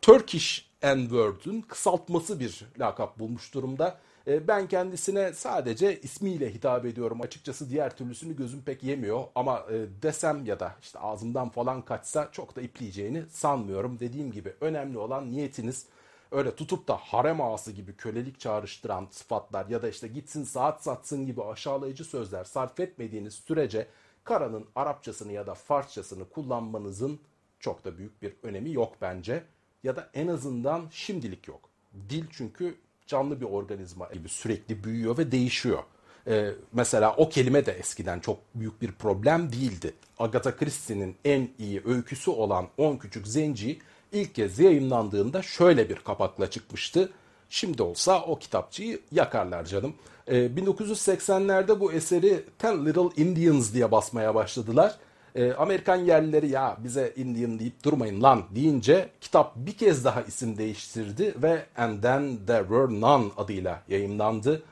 Turkish 0.01 0.67
N-word'ün 0.83 1.61
kısaltması 1.61 2.39
bir 2.39 2.65
lakap 2.79 3.19
bulmuş 3.19 3.53
durumda. 3.53 3.97
E, 4.27 4.47
ben 4.47 4.67
kendisine 4.67 5.33
sadece 5.33 6.01
ismiyle 6.01 6.53
hitap 6.53 6.85
ediyorum. 6.85 7.21
Açıkçası 7.21 7.69
diğer 7.69 7.97
türlüsünü 7.97 8.35
gözüm 8.35 8.61
pek 8.61 8.83
yemiyor. 8.83 9.23
Ama 9.35 9.65
e, 9.71 10.03
desem 10.03 10.45
ya 10.45 10.59
da 10.59 10.75
işte 10.81 10.99
ağzımdan 10.99 11.49
falan 11.49 11.81
kaçsa 11.81 12.29
çok 12.31 12.55
da 12.55 12.61
ipleyeceğini 12.61 13.23
sanmıyorum. 13.31 13.99
Dediğim 13.99 14.31
gibi 14.31 14.53
önemli 14.61 14.97
olan 14.97 15.31
niyetiniz. 15.31 15.85
Öyle 16.31 16.55
tutup 16.55 16.87
da 16.87 16.95
harem 16.95 17.41
ağası 17.41 17.71
gibi 17.71 17.95
kölelik 17.95 18.39
çağrıştıran 18.39 19.07
sıfatlar 19.11 19.65
ya 19.65 19.81
da 19.81 19.89
işte 19.89 20.07
gitsin 20.07 20.43
saat 20.43 20.83
satsın 20.83 21.25
gibi 21.25 21.43
aşağılayıcı 21.43 22.03
sözler 22.03 22.43
sarf 22.43 22.79
etmediğiniz 22.79 23.33
sürece 23.33 23.87
karanın 24.23 24.65
Arapçasını 24.75 25.31
ya 25.31 25.47
da 25.47 25.53
Farsçasını 25.53 26.29
kullanmanızın 26.29 27.19
çok 27.59 27.85
da 27.85 27.97
büyük 27.97 28.21
bir 28.21 28.33
önemi 28.43 28.71
yok 28.71 28.93
bence. 29.01 29.43
Ya 29.83 29.95
da 29.95 30.09
en 30.13 30.27
azından 30.27 30.87
şimdilik 30.91 31.47
yok. 31.47 31.69
Dil 32.09 32.25
çünkü 32.31 32.75
canlı 33.07 33.41
bir 33.41 33.45
organizma 33.45 34.09
gibi 34.13 34.29
sürekli 34.29 34.83
büyüyor 34.83 35.17
ve 35.17 35.31
değişiyor. 35.31 35.83
Ee, 36.27 36.51
mesela 36.73 37.15
o 37.15 37.29
kelime 37.29 37.65
de 37.65 37.71
eskiden 37.71 38.19
çok 38.19 38.39
büyük 38.55 38.81
bir 38.81 38.91
problem 38.91 39.51
değildi. 39.51 39.93
Agatha 40.19 40.55
Christie'nin 40.55 41.15
en 41.25 41.49
iyi 41.59 41.81
öyküsü 41.85 42.31
olan 42.31 42.67
10 42.77 42.97
Küçük 42.97 43.27
Zenci 43.27 43.79
ilk 44.11 44.35
kez 44.35 44.59
yayınlandığında 44.59 45.41
şöyle 45.41 45.89
bir 45.89 45.95
kapakla 45.95 46.49
çıkmıştı. 46.49 47.09
Şimdi 47.49 47.83
olsa 47.83 48.21
o 48.21 48.39
kitapçıyı 48.39 48.99
yakarlar 49.11 49.65
canım. 49.65 49.93
Ee, 50.27 50.35
1980'lerde 50.35 51.79
bu 51.79 51.93
eseri 51.93 52.43
Ten 52.59 52.85
Little 52.85 53.23
Indians 53.23 53.73
diye 53.73 53.91
basmaya 53.91 54.35
başladılar. 54.35 54.95
Ee, 55.35 55.53
Amerikan 55.53 55.95
yerlileri 55.95 56.49
ya 56.49 56.77
bize 56.83 57.13
Indian 57.15 57.59
deyip 57.59 57.83
durmayın 57.83 58.23
lan 58.23 58.43
deyince 58.55 59.09
kitap 59.21 59.55
bir 59.55 59.77
kez 59.77 60.05
daha 60.05 60.21
isim 60.21 60.57
değiştirdi 60.57 61.35
ve 61.41 61.65
And 61.77 62.03
Then 62.03 62.37
There 62.47 62.61
Were 62.61 63.01
None 63.01 63.31
adıyla 63.37 63.83
yayınlandı. 63.87 64.63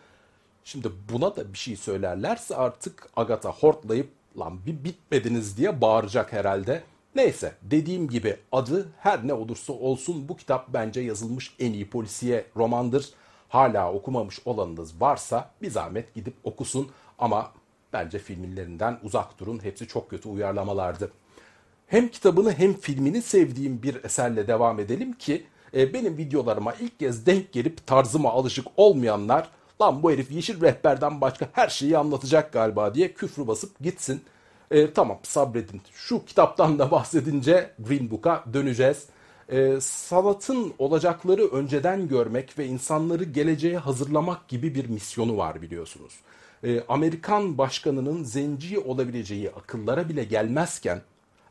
Şimdi 0.63 0.92
buna 1.12 1.36
da 1.36 1.54
bir 1.54 1.58
şey 1.58 1.75
söylerlerse 1.75 2.56
artık 2.56 3.10
Agatha 3.15 3.50
hortlayıp 3.50 4.10
lan 4.39 4.60
bir 4.65 4.84
bitmediniz 4.84 5.58
diye 5.58 5.82
bağıracak 5.82 6.34
herhalde. 6.34 6.84
Neyse 7.16 7.54
dediğim 7.62 8.08
gibi 8.08 8.38
adı 8.52 8.88
her 9.00 9.28
ne 9.28 9.34
olursa 9.34 9.74
olsun 9.74 10.30
bu 10.30 10.38
kitap 10.38 10.74
bence 10.74 11.02
yazılmış 11.02 11.56
en 11.60 11.74
iyi 11.74 11.90
polisiye 11.90 12.46
romandır. 12.56 13.10
Hala 13.50 13.94
okumamış 13.94 14.40
olanınız 14.46 15.02
varsa 15.02 15.50
bir 15.62 15.72
zahmet 15.72 16.14
gidip 16.14 16.34
okusun 16.44 16.88
ama 17.20 17.52
bence 17.94 18.20
filmlerinden 18.20 19.00
uzak 19.04 19.40
durun. 19.40 19.64
Hepsi 19.64 19.88
çok 19.88 20.10
kötü 20.10 20.30
uyarlamalardı. 20.30 21.12
Hem 21.88 22.08
kitabını 22.08 22.52
hem 22.54 22.74
filmini 22.74 23.22
sevdiğim 23.22 23.84
bir 23.84 24.04
eserle 24.04 24.48
devam 24.48 24.80
edelim 24.80 25.14
ki 25.14 25.46
e, 25.74 25.94
benim 25.94 26.18
videolarıma 26.18 26.74
ilk 26.74 27.00
kez 27.00 27.26
denk 27.26 27.54
gelip 27.54 27.88
tarzıma 27.88 28.32
alışık 28.32 28.68
olmayanlar 28.78 29.50
lan 29.82 30.04
bu 30.04 30.12
herif 30.12 30.32
yeşil 30.32 30.62
rehberden 30.62 31.22
başka 31.22 31.50
her 31.52 31.68
şeyi 31.68 31.98
anlatacak 31.98 32.54
galiba 32.54 32.96
diye 32.96 33.14
küfrü 33.14 33.48
basıp 33.48 33.80
gitsin. 33.80 34.22
E, 34.75 34.94
tamam 34.94 35.20
sabredin. 35.24 35.82
Şu 35.94 36.25
kitaptan 36.25 36.79
da 36.79 36.91
bahsedince 36.91 37.72
Green 37.79 38.12
Book'a 38.12 38.44
döneceğiz. 38.53 39.05
E, 39.50 39.82
sanatın 39.82 40.74
olacakları 40.77 41.48
önceden 41.48 42.08
görmek 42.08 42.60
ve 42.60 42.65
insanları 42.65 43.24
geleceğe 43.24 43.77
hazırlamak 43.77 44.48
gibi 44.48 44.75
bir 44.75 44.89
misyonu 44.89 45.38
var 45.38 45.62
biliyorsunuz. 45.62 46.13
E, 46.63 46.82
Amerikan 46.89 47.58
başkanının 47.58 48.24
zenci 48.24 48.79
olabileceği 48.79 49.50
akıllara 49.50 50.10
bile 50.10 50.24
gelmezken 50.24 51.01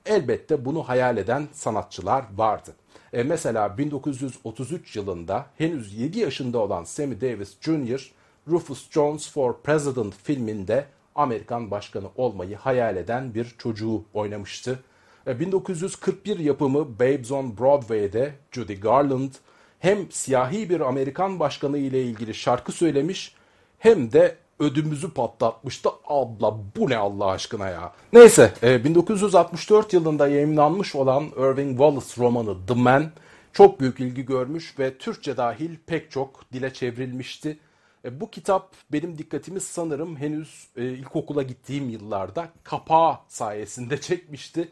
elbette 0.06 0.64
bunu 0.64 0.82
hayal 0.82 1.16
eden 1.16 1.48
sanatçılar 1.52 2.24
vardı. 2.36 2.74
E, 3.12 3.22
mesela 3.22 3.78
1933 3.78 4.96
yılında 4.96 5.46
henüz 5.58 5.94
7 5.94 6.18
yaşında 6.18 6.58
olan 6.58 6.84
Sammy 6.84 7.20
Davis 7.20 7.56
Jr. 7.60 8.12
Rufus 8.48 8.90
Jones 8.90 9.30
for 9.30 9.62
President 9.62 10.14
filminde 10.22 10.86
Amerikan 11.14 11.70
başkanı 11.70 12.06
olmayı 12.16 12.56
hayal 12.56 12.96
eden 12.96 13.34
bir 13.34 13.54
çocuğu 13.58 14.04
oynamıştı. 14.14 14.78
1941 15.26 16.38
yapımı 16.38 16.98
Babes 16.98 17.32
on 17.32 17.58
Broadway'de 17.58 18.32
Judy 18.52 18.74
Garland 18.74 19.32
hem 19.78 20.10
siyahi 20.10 20.70
bir 20.70 20.80
Amerikan 20.80 21.40
başkanı 21.40 21.78
ile 21.78 22.02
ilgili 22.02 22.34
şarkı 22.34 22.72
söylemiş 22.72 23.34
hem 23.78 24.12
de 24.12 24.36
ödümüzü 24.58 25.10
patlatmıştı. 25.10 25.88
Abla 26.06 26.56
bu 26.76 26.90
ne 26.90 26.96
Allah 26.96 27.26
aşkına 27.26 27.68
ya. 27.68 27.92
Neyse 28.12 28.52
1964 28.62 29.92
yılında 29.92 30.28
yayınlanmış 30.28 30.94
olan 30.94 31.24
Irving 31.24 31.70
Wallace 31.70 32.22
romanı 32.22 32.66
The 32.66 32.74
Man 32.74 33.10
çok 33.52 33.80
büyük 33.80 34.00
ilgi 34.00 34.26
görmüş 34.26 34.78
ve 34.78 34.98
Türkçe 34.98 35.36
dahil 35.36 35.76
pek 35.86 36.10
çok 36.10 36.52
dile 36.52 36.72
çevrilmişti. 36.72 37.58
E, 38.04 38.20
bu 38.20 38.30
kitap 38.30 38.74
benim 38.92 39.18
dikkatimi 39.18 39.60
sanırım 39.60 40.16
henüz 40.16 40.68
e, 40.76 40.84
ilkokula 40.84 41.42
gittiğim 41.42 41.88
yıllarda 41.88 42.48
kapağı 42.64 43.18
sayesinde 43.28 44.00
çekmişti. 44.00 44.68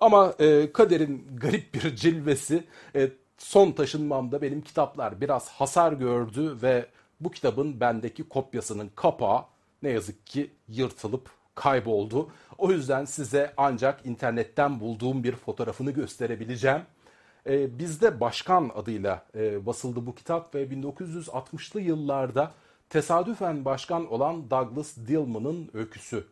Ama 0.00 0.34
e, 0.38 0.72
kaderin 0.72 1.26
garip 1.36 1.74
bir 1.74 1.96
cilvesi 1.96 2.64
e, 2.96 3.10
son 3.38 3.72
taşınmamda 3.72 4.42
benim 4.42 4.60
kitaplar 4.60 5.20
biraz 5.20 5.48
hasar 5.48 5.92
gördü 5.92 6.58
ve 6.62 6.86
bu 7.20 7.30
kitabın 7.30 7.80
bendeki 7.80 8.28
kopyasının 8.28 8.90
kapağı 8.96 9.44
ne 9.82 9.90
yazık 9.90 10.26
ki 10.26 10.50
yırtılıp 10.68 11.30
kayboldu. 11.54 12.30
O 12.58 12.70
yüzden 12.72 13.04
size 13.04 13.54
ancak 13.56 14.06
internetten 14.06 14.80
bulduğum 14.80 15.24
bir 15.24 15.36
fotoğrafını 15.36 15.90
gösterebileceğim. 15.90 16.82
Ee, 17.46 17.78
bizde 17.78 18.20
Başkan 18.20 18.70
adıyla 18.74 19.26
e, 19.34 19.66
basıldı 19.66 20.06
bu 20.06 20.14
kitap 20.14 20.54
ve 20.54 20.64
1960'lı 20.64 21.80
yıllarda 21.80 22.52
tesadüfen 22.90 23.64
başkan 23.64 24.12
olan 24.12 24.50
Douglas 24.50 24.96
Dillman'ın 24.96 25.70
öyküsü. 25.74 26.26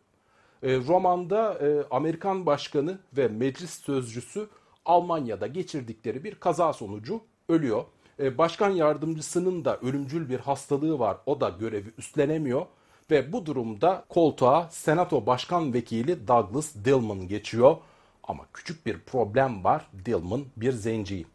E, 0.63 0.77
romanda 0.77 1.53
e, 1.53 1.83
Amerikan 1.91 2.45
başkanı 2.45 2.99
ve 3.17 3.27
meclis 3.27 3.81
sözcüsü 3.81 4.47
Almanya'da 4.85 5.47
geçirdikleri 5.47 6.23
bir 6.23 6.35
kaza 6.35 6.73
sonucu 6.73 7.21
ölüyor. 7.49 7.83
E, 8.19 8.37
başkan 8.37 8.69
yardımcısının 8.69 9.65
da 9.65 9.77
ölümcül 9.77 10.29
bir 10.29 10.39
hastalığı 10.39 10.99
var. 10.99 11.17
O 11.25 11.41
da 11.41 11.49
görevi 11.49 11.93
üstlenemiyor 11.97 12.65
ve 13.11 13.33
bu 13.33 13.45
durumda 13.45 14.05
koltuğa 14.09 14.69
Senato 14.71 15.25
Başkan 15.25 15.73
Vekili 15.73 16.27
Douglas 16.27 16.75
Dillman 16.75 17.27
geçiyor. 17.27 17.77
Ama 18.23 18.43
küçük 18.53 18.85
bir 18.85 18.99
problem 18.99 19.63
var. 19.63 19.87
Dillman 20.05 20.41
bir 20.57 20.71
zenci. 20.71 21.25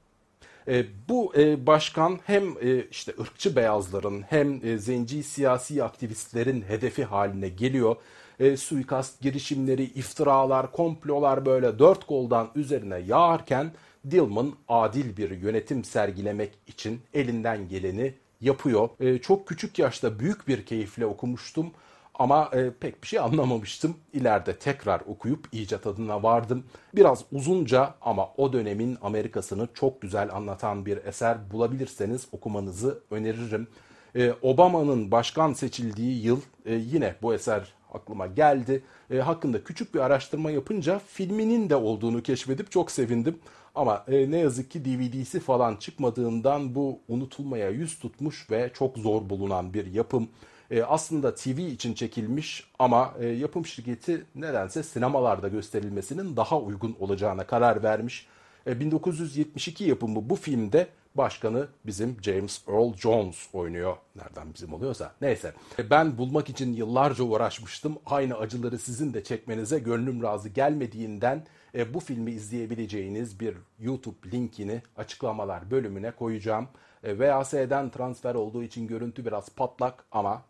E, 0.68 0.86
bu 1.08 1.32
e, 1.36 1.66
başkan 1.66 2.18
hem 2.26 2.44
e, 2.44 2.84
işte 2.90 3.12
ırkçı 3.20 3.56
beyazların 3.56 4.22
hem 4.22 4.66
e, 4.66 4.78
zenci 4.78 5.22
siyasi 5.22 5.84
aktivistlerin 5.84 6.62
hedefi 6.62 7.04
haline 7.04 7.48
geliyor. 7.48 7.96
E, 8.40 8.56
suikast 8.56 9.20
girişimleri, 9.20 9.82
iftiralar, 9.82 10.72
komplolar 10.72 11.46
böyle 11.46 11.78
dört 11.78 12.06
koldan 12.06 12.50
üzerine 12.54 12.98
yağarken 12.98 13.72
Dillman 14.10 14.52
adil 14.68 15.16
bir 15.16 15.30
yönetim 15.30 15.84
sergilemek 15.84 16.50
için 16.66 17.00
elinden 17.14 17.68
geleni 17.68 18.14
yapıyor. 18.40 18.88
E, 19.00 19.18
çok 19.18 19.48
küçük 19.48 19.78
yaşta 19.78 20.18
büyük 20.18 20.48
bir 20.48 20.66
keyifle 20.66 21.06
okumuştum 21.06 21.70
ama 22.18 22.50
e, 22.52 22.70
pek 22.80 23.02
bir 23.02 23.08
şey 23.08 23.18
anlamamıştım. 23.18 23.96
İleride 24.12 24.56
tekrar 24.56 25.00
okuyup 25.00 25.48
iyice 25.52 25.80
tadına 25.80 26.22
vardım. 26.22 26.64
Biraz 26.94 27.24
uzunca 27.32 27.94
ama 28.00 28.28
o 28.36 28.52
dönemin 28.52 28.98
Amerikasını 29.02 29.68
çok 29.74 30.02
güzel 30.02 30.34
anlatan 30.34 30.86
bir 30.86 31.04
eser 31.04 31.50
bulabilirseniz 31.50 32.28
okumanızı 32.32 33.02
öneririm. 33.10 33.68
E, 34.16 34.32
Obama'nın 34.42 35.10
başkan 35.10 35.52
seçildiği 35.52 36.24
yıl 36.24 36.40
e, 36.66 36.74
yine 36.74 37.14
bu 37.22 37.34
eser 37.34 37.74
aklıma 37.92 38.26
geldi. 38.26 38.82
E, 39.10 39.18
hakkında 39.18 39.64
küçük 39.64 39.94
bir 39.94 40.00
araştırma 40.00 40.50
yapınca 40.50 41.00
filminin 41.06 41.70
de 41.70 41.76
olduğunu 41.76 42.22
keşfedip 42.22 42.70
çok 42.70 42.90
sevindim. 42.90 43.38
Ama 43.74 44.04
e, 44.08 44.30
ne 44.30 44.38
yazık 44.38 44.70
ki 44.70 44.84
DVD'si 44.84 45.40
falan 45.40 45.76
çıkmadığından 45.76 46.74
bu 46.74 47.00
unutulmaya 47.08 47.70
yüz 47.70 47.98
tutmuş 47.98 48.50
ve 48.50 48.70
çok 48.74 48.98
zor 48.98 49.30
bulunan 49.30 49.74
bir 49.74 49.86
yapım. 49.86 50.28
E, 50.70 50.82
aslında 50.82 51.34
TV 51.34 51.58
için 51.58 51.94
çekilmiş 51.94 52.70
ama 52.78 53.14
e, 53.20 53.26
yapım 53.26 53.66
şirketi 53.66 54.24
nedense 54.34 54.82
sinemalarda 54.82 55.48
gösterilmesinin 55.48 56.36
daha 56.36 56.60
uygun 56.60 56.96
olacağına 57.00 57.46
karar 57.46 57.82
vermiş. 57.82 58.26
E, 58.66 58.80
1972 58.80 59.84
yapımı 59.84 60.30
bu 60.30 60.36
filmde 60.36 60.88
başkanı 61.14 61.68
bizim 61.86 62.16
James 62.22 62.68
Earl 62.68 62.94
Jones 62.96 63.48
oynuyor. 63.52 63.96
Nereden 64.16 64.54
bizim 64.54 64.72
oluyorsa. 64.72 65.12
Neyse. 65.20 65.52
E, 65.78 65.90
ben 65.90 66.18
bulmak 66.18 66.48
için 66.48 66.72
yıllarca 66.72 67.24
uğraşmıştım. 67.24 67.98
Aynı 68.06 68.38
acıları 68.38 68.78
sizin 68.78 69.14
de 69.14 69.24
çekmenize 69.24 69.78
gönlüm 69.78 70.22
razı 70.22 70.48
gelmediğinden 70.48 71.46
e, 71.74 71.94
bu 71.94 72.00
filmi 72.00 72.30
izleyebileceğiniz 72.30 73.40
bir 73.40 73.56
YouTube 73.80 74.30
linkini 74.32 74.82
açıklamalar 74.96 75.70
bölümüne 75.70 76.10
koyacağım. 76.10 76.68
E, 77.04 77.18
VAS'den 77.18 77.90
transfer 77.90 78.34
olduğu 78.34 78.62
için 78.62 78.86
görüntü 78.86 79.26
biraz 79.26 79.48
patlak 79.48 80.04
ama 80.12 80.42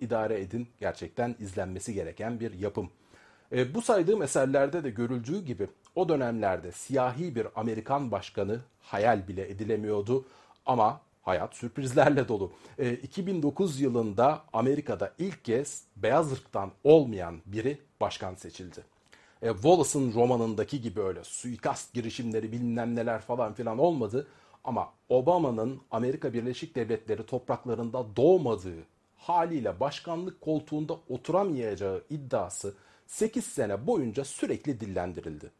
idare 0.00 0.40
edin. 0.40 0.68
Gerçekten 0.80 1.36
izlenmesi 1.38 1.94
gereken 1.94 2.40
bir 2.40 2.52
yapım. 2.52 2.90
E, 3.52 3.74
bu 3.74 3.82
saydığım 3.82 4.22
eserlerde 4.22 4.84
de 4.84 4.90
görüldüğü 4.90 5.44
gibi 5.44 5.66
o 5.94 6.08
dönemlerde 6.08 6.72
siyahi 6.72 7.34
bir 7.34 7.46
Amerikan 7.56 8.10
başkanı 8.10 8.60
hayal 8.80 9.28
bile 9.28 9.50
edilemiyordu 9.50 10.24
ama 10.66 11.00
hayat 11.22 11.54
sürprizlerle 11.54 12.28
dolu. 12.28 12.52
E, 12.78 12.92
2009 12.92 13.80
yılında 13.80 14.42
Amerika'da 14.52 15.12
ilk 15.18 15.44
kez 15.44 15.84
beyaz 15.96 16.32
ırktan 16.32 16.70
olmayan 16.84 17.40
biri 17.46 17.78
başkan 18.00 18.34
seçildi. 18.34 18.84
E, 19.42 19.52
Wallace'ın 19.52 20.14
romanındaki 20.14 20.80
gibi 20.80 21.00
öyle 21.00 21.24
suikast 21.24 21.94
girişimleri 21.94 22.52
bilmem 22.52 22.96
neler 22.96 23.20
falan 23.20 23.52
filan 23.52 23.78
olmadı. 23.78 24.26
Ama 24.64 24.92
Obama'nın 25.08 25.80
Amerika 25.90 26.32
Birleşik 26.32 26.76
Devletleri 26.76 27.26
topraklarında 27.26 28.16
doğmadığı 28.16 28.84
haliyle 29.20 29.80
başkanlık 29.80 30.40
koltuğunda 30.40 30.96
oturamayacağı 31.08 32.04
iddiası 32.10 32.74
8 33.06 33.44
sene 33.44 33.86
boyunca 33.86 34.24
sürekli 34.24 34.80
dillendirildi. 34.80 35.50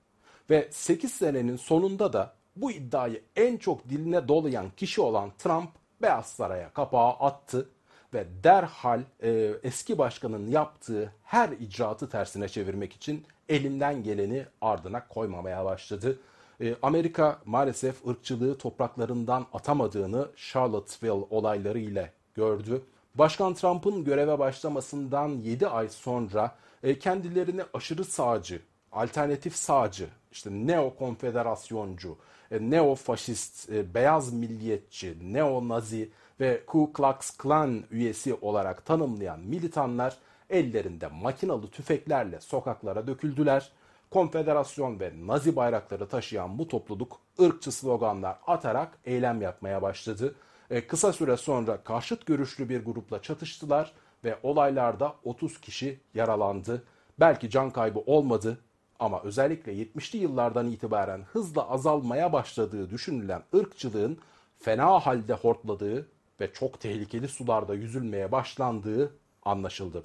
Ve 0.51 0.69
8 0.73 1.13
senenin 1.13 1.57
sonunda 1.57 2.13
da 2.13 2.35
bu 2.57 2.73
iddiayı 2.73 3.23
en 3.37 3.57
çok 3.57 3.89
diline 3.89 4.29
dolayan 4.29 4.71
kişi 4.77 5.01
olan 5.01 5.31
Trump 5.39 5.71
Beyaz 6.03 6.27
Saray'a 6.27 6.73
kapağı 6.73 7.11
attı 7.11 7.69
ve 8.15 8.27
derhal 8.45 9.03
e, 9.23 9.55
eski 9.63 9.99
başkanın 9.99 10.47
yaptığı 10.47 11.13
her 11.25 11.49
icraatı 11.49 12.09
tersine 12.09 12.49
çevirmek 12.49 12.93
için 12.93 13.27
elinden 13.49 14.03
geleni 14.03 14.47
ardına 14.61 15.09
koymamaya 15.09 15.65
başladı. 15.65 16.19
E, 16.61 16.75
Amerika 16.83 17.39
maalesef 17.45 18.07
ırkçılığı 18.07 18.59
topraklarından 18.59 19.47
atamadığını 19.53 20.29
Charlottesville 20.37 21.27
olayları 21.31 21.79
ile 21.79 22.13
gördü. 22.35 22.83
Başkan 23.15 23.55
Trump'ın 23.55 24.05
göreve 24.05 24.39
başlamasından 24.39 25.29
7 25.29 25.67
ay 25.67 25.89
sonra 25.89 26.57
e, 26.83 26.99
kendilerini 26.99 27.63
aşırı 27.75 28.05
sağcı, 28.05 28.63
alternatif 28.93 29.57
sağcı, 29.57 30.09
işte 30.33 30.51
neo 30.51 30.95
konfederasyoncu, 30.97 32.17
e, 32.51 32.71
neo 32.71 32.95
faşist, 32.95 33.71
e, 33.71 33.95
beyaz 33.95 34.33
milliyetçi, 34.33 35.19
neo 35.33 35.69
nazi 35.69 36.11
ve 36.41 36.63
Ku 36.67 36.93
Klux 36.93 37.31
Klan 37.37 37.85
üyesi 37.91 38.35
olarak 38.35 38.87
tanımlayan 38.87 39.41
militanlar 39.41 40.17
ellerinde 40.51 41.07
makinalı 41.07 41.71
tüfeklerle 41.71 42.41
sokaklara 42.41 43.07
döküldüler. 43.07 43.73
Konfederasyon 44.11 45.01
ve 45.01 45.13
Nazi 45.27 45.57
bayrakları 45.57 46.09
taşıyan 46.09 46.59
bu 46.59 46.69
topluluk 46.69 47.21
ırkçı 47.41 47.73
sloganlar 47.73 48.37
atarak 48.47 48.99
eylem 49.05 49.43
yapmaya 49.43 49.83
başladı. 49.83 50.35
E, 50.71 50.87
kısa 50.87 51.13
süre 51.13 51.37
sonra 51.37 51.85
karşıt 51.85 52.27
görüşlü 52.27 52.69
bir 52.69 52.85
grupla 52.85 53.23
çatıştılar 53.23 53.93
ve 54.25 54.39
olaylarda 54.43 55.15
30 55.25 55.61
kişi 55.61 56.01
yaralandı. 56.15 56.83
Belki 57.21 57.51
can 57.51 57.71
kaybı 57.71 57.99
olmadı 57.99 58.59
ama 58.99 59.23
özellikle 59.23 59.73
70'li 59.73 60.19
yıllardan 60.19 60.71
itibaren 60.71 61.23
hızla 61.33 61.71
azalmaya 61.71 62.33
başladığı 62.33 62.91
düşünülen 62.91 63.43
ırkçılığın 63.55 64.19
fena 64.59 64.99
halde 65.07 65.35
hortladığı 65.35 66.09
ve 66.41 66.53
çok 66.53 66.81
tehlikeli 66.81 67.29
sularda 67.29 67.75
yüzülmeye 67.75 68.33
başlandığı 68.33 69.15
anlaşıldı. 69.43 70.05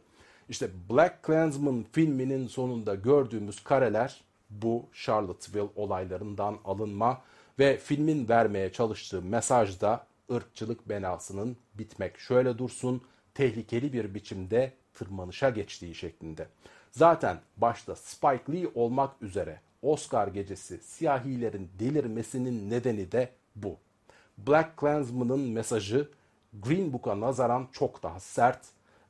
İşte 0.50 0.70
Black 0.90 1.24
Klansman 1.24 1.86
filminin 1.92 2.48
sonunda 2.48 2.96
gördüğümüz 2.96 3.64
kareler 3.64 4.22
bu 4.50 4.86
Charlottesville 4.94 5.70
olaylarından 5.76 6.58
alınma 6.66 7.22
ve 7.60 7.78
filmin 7.78 8.30
vermeye 8.30 8.72
çalıştığı 8.72 9.22
mesajda 9.22 10.08
ırkçılık 10.32 10.90
belasının 10.90 11.58
bitmek 11.74 12.20
şöyle 12.20 12.58
dursun 12.58 13.02
tehlikeli 13.34 13.94
bir 13.94 14.14
biçimde 14.14 14.74
tırmanışa 14.94 15.50
geçtiği 15.50 15.96
şeklinde. 15.96 16.48
Zaten 16.92 17.40
başta 17.58 17.96
Spike 17.96 18.54
Lee 18.54 18.68
olmak 18.76 19.22
üzere 19.22 19.62
Oscar 19.82 20.28
gecesi 20.28 20.78
siyahilerin 20.78 21.70
delirmesinin 21.80 22.70
nedeni 22.70 23.12
de 23.12 23.30
bu. 23.56 23.78
Black 24.38 24.78
Klansman'ın 24.78 25.40
mesajı 25.40 26.10
Green 26.54 26.94
Book'a 26.94 27.20
nazaran 27.20 27.68
çok 27.72 28.04
daha 28.04 28.20
sert. 28.20 28.60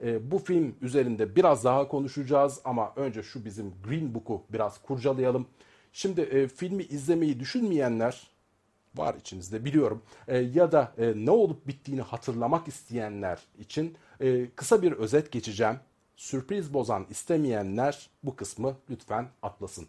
E, 0.04 0.32
bu 0.32 0.40
film 0.40 0.76
üzerinde 0.82 1.36
biraz 1.36 1.64
daha 1.64 1.88
konuşacağız 1.88 2.62
ama 2.66 2.94
önce 2.96 3.24
şu 3.24 3.46
bizim 3.46 3.74
Green 3.88 4.16
Book'u 4.16 4.44
biraz 4.50 4.82
kurcalayalım. 4.82 5.48
Şimdi 5.94 6.22
e, 6.22 6.48
filmi 6.48 6.84
izlemeyi 6.84 7.40
düşünmeyenler 7.40 8.28
var 8.98 9.16
içinizde 9.16 9.66
biliyorum. 9.66 10.02
E, 10.28 10.38
ya 10.38 10.72
da 10.72 10.94
e, 10.98 11.14
ne 11.16 11.32
olup 11.32 11.68
bittiğini 11.68 12.02
hatırlamak 12.02 12.68
isteyenler 12.68 13.40
için 13.60 13.96
e, 14.22 14.50
kısa 14.50 14.82
bir 14.82 14.92
özet 14.92 15.32
geçeceğim. 15.32 15.80
Sürpriz 16.16 16.74
bozan 16.74 17.06
istemeyenler 17.10 18.10
bu 18.24 18.36
kısmı 18.36 18.76
lütfen 18.90 19.28
atlasın. 19.42 19.88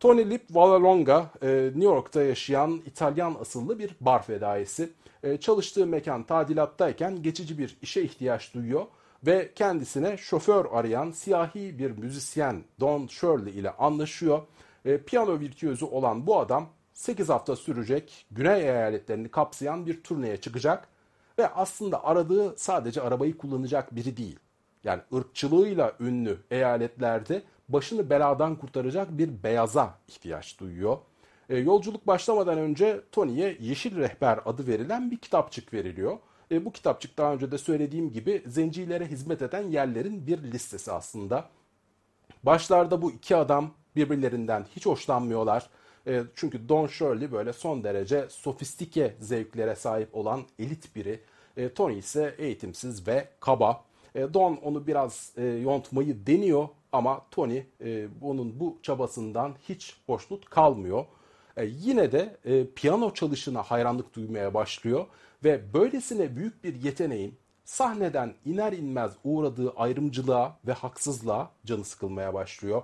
Tony 0.00 0.30
Lip 0.30 0.42
Vallalonga, 0.50 1.30
e, 1.42 1.46
New 1.64 1.84
York'ta 1.84 2.22
yaşayan 2.22 2.82
İtalyan 2.86 3.36
asıllı 3.40 3.78
bir 3.78 3.90
bar 4.00 4.22
fedaisi. 4.22 4.90
E, 5.22 5.36
çalıştığı 5.36 5.86
mekan 5.86 6.22
tadilattayken 6.22 7.22
geçici 7.22 7.58
bir 7.58 7.76
işe 7.82 8.02
ihtiyaç 8.02 8.54
duyuyor 8.54 8.86
ve 9.26 9.52
kendisine 9.54 10.16
şoför 10.16 10.66
arayan 10.72 11.10
siyahi 11.10 11.78
bir 11.78 11.90
müzisyen 11.90 12.64
Don 12.80 13.06
Shirley 13.06 13.58
ile 13.58 13.70
anlaşıyor. 13.70 14.42
E, 14.84 14.98
piyano 14.98 15.40
virtüözü 15.40 15.84
olan 15.84 16.26
bu 16.26 16.40
adam 16.40 16.68
8 16.98 17.28
hafta 17.28 17.56
sürecek 17.56 18.26
Güney 18.30 18.62
eyaletlerini 18.62 19.28
kapsayan 19.28 19.86
bir 19.86 20.02
turneye 20.02 20.36
çıkacak 20.36 20.88
ve 21.38 21.48
aslında 21.48 22.04
aradığı 22.04 22.58
sadece 22.58 23.00
arabayı 23.00 23.38
kullanacak 23.38 23.96
biri 23.96 24.16
değil. 24.16 24.38
Yani 24.84 25.02
ırkçılığıyla 25.14 25.92
ünlü 26.00 26.38
eyaletlerde 26.50 27.42
başını 27.68 28.10
beladan 28.10 28.56
kurtaracak 28.56 29.18
bir 29.18 29.42
beyaza 29.42 29.94
ihtiyaç 30.08 30.60
duyuyor. 30.60 30.98
E, 31.48 31.56
yolculuk 31.56 32.06
başlamadan 32.06 32.58
önce 32.58 33.00
Tony'ye 33.12 33.56
Yeşil 33.60 33.96
Rehber 33.96 34.40
adı 34.44 34.66
verilen 34.66 35.10
bir 35.10 35.16
kitapçık 35.16 35.74
veriliyor. 35.74 36.18
E, 36.50 36.64
bu 36.64 36.72
kitapçık 36.72 37.18
daha 37.18 37.32
önce 37.32 37.50
de 37.50 37.58
söylediğim 37.58 38.12
gibi 38.12 38.42
zencilere 38.46 39.06
hizmet 39.06 39.42
eden 39.42 39.62
yerlerin 39.62 40.26
bir 40.26 40.42
listesi 40.42 40.92
aslında. 40.92 41.48
Başlarda 42.42 43.02
bu 43.02 43.12
iki 43.12 43.36
adam 43.36 43.70
birbirlerinden 43.96 44.66
hiç 44.76 44.86
hoşlanmıyorlar. 44.86 45.70
E, 46.08 46.22
çünkü 46.34 46.68
Don 46.68 46.86
Shirley 46.86 47.32
böyle 47.32 47.52
son 47.52 47.84
derece 47.84 48.26
sofistike 48.30 49.14
zevklere 49.20 49.74
sahip 49.74 50.16
olan 50.16 50.42
elit 50.58 50.96
biri. 50.96 51.20
E, 51.56 51.74
Tony 51.74 51.98
ise 51.98 52.34
eğitimsiz 52.38 53.08
ve 53.08 53.28
kaba. 53.40 53.84
E, 54.14 54.34
Don 54.34 54.56
onu 54.56 54.86
biraz 54.86 55.32
e, 55.36 55.44
yontmayı 55.44 56.26
deniyor 56.26 56.68
ama 56.92 57.26
Tony 57.30 57.62
e, 57.84 58.08
onun 58.22 58.60
bu 58.60 58.78
çabasından 58.82 59.54
hiç 59.68 59.96
hoşnut 60.06 60.50
kalmıyor. 60.50 61.04
E, 61.56 61.64
yine 61.64 62.12
de 62.12 62.36
e, 62.44 62.66
piyano 62.66 63.14
çalışına 63.14 63.62
hayranlık 63.62 64.14
duymaya 64.14 64.54
başlıyor 64.54 65.06
ve 65.44 65.74
böylesine 65.74 66.36
büyük 66.36 66.64
bir 66.64 66.82
yeteneğin 66.82 67.34
sahneden 67.64 68.34
iner 68.44 68.72
inmez 68.72 69.12
uğradığı 69.24 69.70
ayrımcılığa 69.70 70.58
ve 70.66 70.72
haksızlığa 70.72 71.50
canı 71.64 71.84
sıkılmaya 71.84 72.34
başlıyor. 72.34 72.82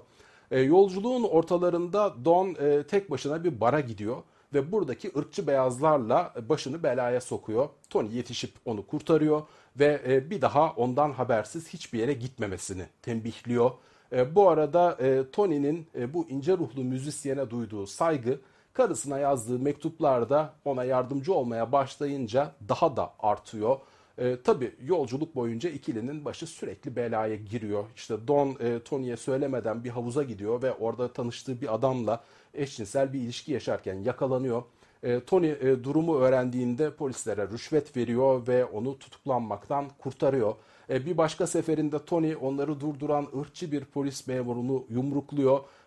E, 0.54 0.60
yolculuğun 0.60 1.22
ortalarında 1.22 2.14
Don 2.24 2.54
e, 2.60 2.82
tek 2.82 3.10
başına 3.10 3.44
bir 3.44 3.60
bara 3.60 3.80
gidiyor 3.80 4.16
ve 4.54 4.72
buradaki 4.72 5.12
ırkçı 5.18 5.46
beyazlarla 5.46 6.34
başını 6.48 6.82
belaya 6.82 7.20
sokuyor. 7.20 7.68
Tony 7.90 8.16
yetişip 8.16 8.52
onu 8.64 8.86
kurtarıyor 8.86 9.42
ve 9.78 10.02
e, 10.08 10.30
bir 10.30 10.42
daha 10.42 10.72
ondan 10.72 11.12
habersiz 11.12 11.68
hiçbir 11.68 11.98
yere 11.98 12.12
gitmemesini 12.12 12.86
tembihliyor. 13.02 13.70
E, 14.12 14.34
bu 14.34 14.48
arada 14.48 14.96
e, 15.00 15.30
Tony'nin 15.30 15.86
e, 15.94 16.14
bu 16.14 16.28
ince 16.28 16.52
ruhlu 16.52 16.84
müzisyene 16.84 17.50
duyduğu 17.50 17.86
saygı 17.86 18.40
karısına 18.72 19.18
yazdığı 19.18 19.58
mektuplarda 19.58 20.52
ona 20.64 20.84
yardımcı 20.84 21.34
olmaya 21.34 21.72
başlayınca 21.72 22.52
daha 22.68 22.96
da 22.96 23.12
artıyor. 23.18 23.76
E, 24.18 24.36
tabii 24.44 24.72
yolculuk 24.84 25.34
boyunca 25.34 25.70
ikilinin 25.70 26.24
başı 26.24 26.46
sürekli 26.46 26.96
belaya 26.96 27.36
giriyor. 27.36 27.84
İşte 27.96 28.28
Don 28.28 28.56
e, 28.60 28.78
Tony'ye 28.78 29.16
söylemeden 29.16 29.84
bir 29.84 29.90
havuza 29.90 30.22
gidiyor 30.22 30.62
ve 30.62 30.72
orada 30.72 31.12
tanıştığı 31.12 31.60
bir 31.60 31.74
adamla 31.74 32.24
eşcinsel 32.54 33.12
bir 33.12 33.20
ilişki 33.20 33.52
yaşarken 33.52 33.94
yakalanıyor. 33.94 34.62
E, 35.02 35.20
Tony 35.20 35.50
e, 35.50 35.84
durumu 35.84 36.16
öğrendiğinde 36.18 36.90
polislere 36.90 37.48
rüşvet 37.48 37.96
veriyor 37.96 38.48
ve 38.48 38.64
onu 38.64 38.98
tutuklanmaktan 38.98 39.90
kurtarıyor. 39.98 40.54
E, 40.90 41.06
bir 41.06 41.16
başka 41.16 41.46
seferinde 41.46 42.04
Tony 42.04 42.36
onları 42.40 42.80
durduran 42.80 43.28
ırkçı 43.40 43.72
bir 43.72 43.84
polis 43.84 44.26
memurunu 44.26 44.86
yumrukluyor 44.90 45.60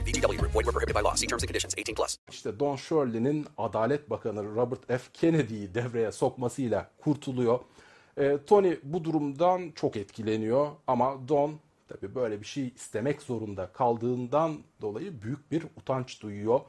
necessary. 0.00 0.36
VGW. 0.36 0.40
Void 0.52 0.64
were 0.64 0.72
prohibited 0.72 0.94
by 0.94 1.00
law. 1.00 1.14
See 1.14 1.26
terms 1.26 1.42
and 1.42 1.48
conditions. 1.48 1.74
18 1.78 1.94
plus. 1.94 2.16
işte 2.30 2.60
Don 2.60 2.76
Shirley'nin 2.76 3.46
Adalet 3.58 4.10
Bakanı 4.10 4.54
Robert 4.54 4.86
F. 4.88 5.00
Kennedy'yi 5.12 5.74
devreye 5.74 6.12
sokmasıyla 6.12 6.90
kurtuluyor. 7.00 7.58
E, 8.16 8.38
Tony 8.46 8.76
bu 8.82 9.04
durumdan 9.04 9.72
çok 9.74 9.96
etkileniyor 9.96 10.68
ama 10.86 11.28
Don 11.28 11.54
tabi 11.88 12.14
böyle 12.14 12.40
bir 12.40 12.46
şey 12.46 12.68
istemek 12.76 13.22
zorunda 13.22 13.66
kaldığından 13.66 14.56
dolayı 14.80 15.22
büyük 15.22 15.50
bir 15.52 15.64
utanç 15.76 16.22
duyuyor. 16.22 16.60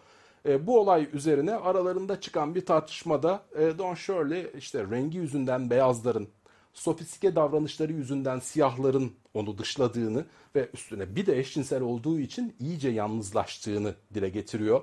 E, 0.46 0.68
bu 0.68 0.80
olay 0.80 1.10
üzerine 1.14 1.56
aralarında 1.56 2.22
çıkan 2.22 2.56
bir 2.56 2.66
tartışmada 2.66 3.42
e, 3.56 3.78
Don 3.78 3.96
Shirley 3.96 4.52
işte 4.58 4.84
rengi 4.92 5.18
yüzünden 5.18 5.70
beyazların, 5.70 6.28
sofistike 6.74 7.36
davranışları 7.36 7.94
yüzünden 7.94 8.40
siyahların 8.40 9.12
onu 9.34 9.58
dışladığını 9.58 10.26
ve 10.56 10.70
üstüne 10.74 11.16
bir 11.16 11.26
de 11.26 11.40
eşcinsel 11.40 11.82
olduğu 11.82 12.20
için 12.20 12.56
iyice 12.60 12.90
yalnızlaştığını 12.90 13.96
dile 14.14 14.30
getiriyor. 14.30 14.82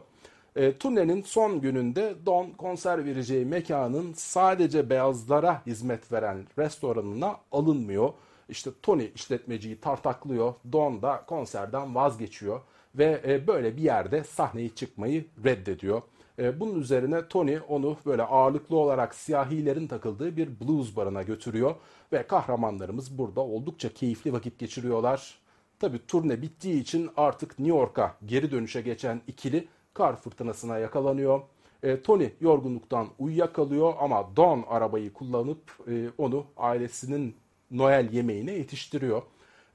E, 0.56 0.78
turnenin 0.78 1.22
son 1.22 1.60
gününde 1.60 2.14
Don 2.26 2.50
konser 2.50 3.04
vereceği 3.04 3.44
mekanın 3.44 4.12
sadece 4.12 4.90
beyazlara 4.90 5.66
hizmet 5.66 6.12
veren 6.12 6.46
restoranına 6.58 7.36
alınmıyor. 7.52 8.12
İşte 8.48 8.70
Tony 8.82 9.10
işletmeciyi 9.14 9.80
tartaklıyor. 9.80 10.54
Don 10.72 11.02
da 11.02 11.24
konserden 11.26 11.94
vazgeçiyor 11.94 12.60
ve 12.94 13.22
e, 13.26 13.46
böyle 13.46 13.76
bir 13.76 13.82
yerde 13.82 14.24
sahneye 14.24 14.68
çıkmayı 14.68 15.26
reddediyor. 15.44 16.02
E, 16.38 16.60
bunun 16.60 16.80
üzerine 16.80 17.28
Tony 17.28 17.58
onu 17.68 17.96
böyle 18.06 18.22
ağırlıklı 18.22 18.76
olarak 18.76 19.14
siyahilerin 19.14 19.86
takıldığı 19.86 20.36
bir 20.36 20.60
blues 20.60 20.96
barına 20.96 21.22
götürüyor 21.22 21.74
ve 22.12 22.26
kahramanlarımız 22.26 23.18
burada 23.18 23.40
oldukça 23.40 23.94
keyifli 23.94 24.32
vakit 24.32 24.58
geçiriyorlar. 24.58 25.38
Tabi 25.80 26.06
turne 26.06 26.42
bittiği 26.42 26.82
için 26.82 27.10
artık 27.16 27.58
New 27.58 27.78
York'a 27.78 28.16
geri 28.26 28.50
dönüşe 28.50 28.80
geçen 28.80 29.20
ikili 29.26 29.68
kar 29.94 30.16
fırtınasına 30.16 30.78
yakalanıyor. 30.78 31.40
E, 31.82 32.02
Tony 32.02 32.30
yorgunluktan 32.40 33.08
uyuyakalıyor 33.18 33.94
ama 34.00 34.36
Don 34.36 34.64
arabayı 34.68 35.12
kullanıp 35.12 35.60
e, 35.88 36.08
onu 36.18 36.46
ailesinin 36.56 37.36
Noel 37.70 38.12
yemeğine 38.12 38.52
yetiştiriyor. 38.52 39.22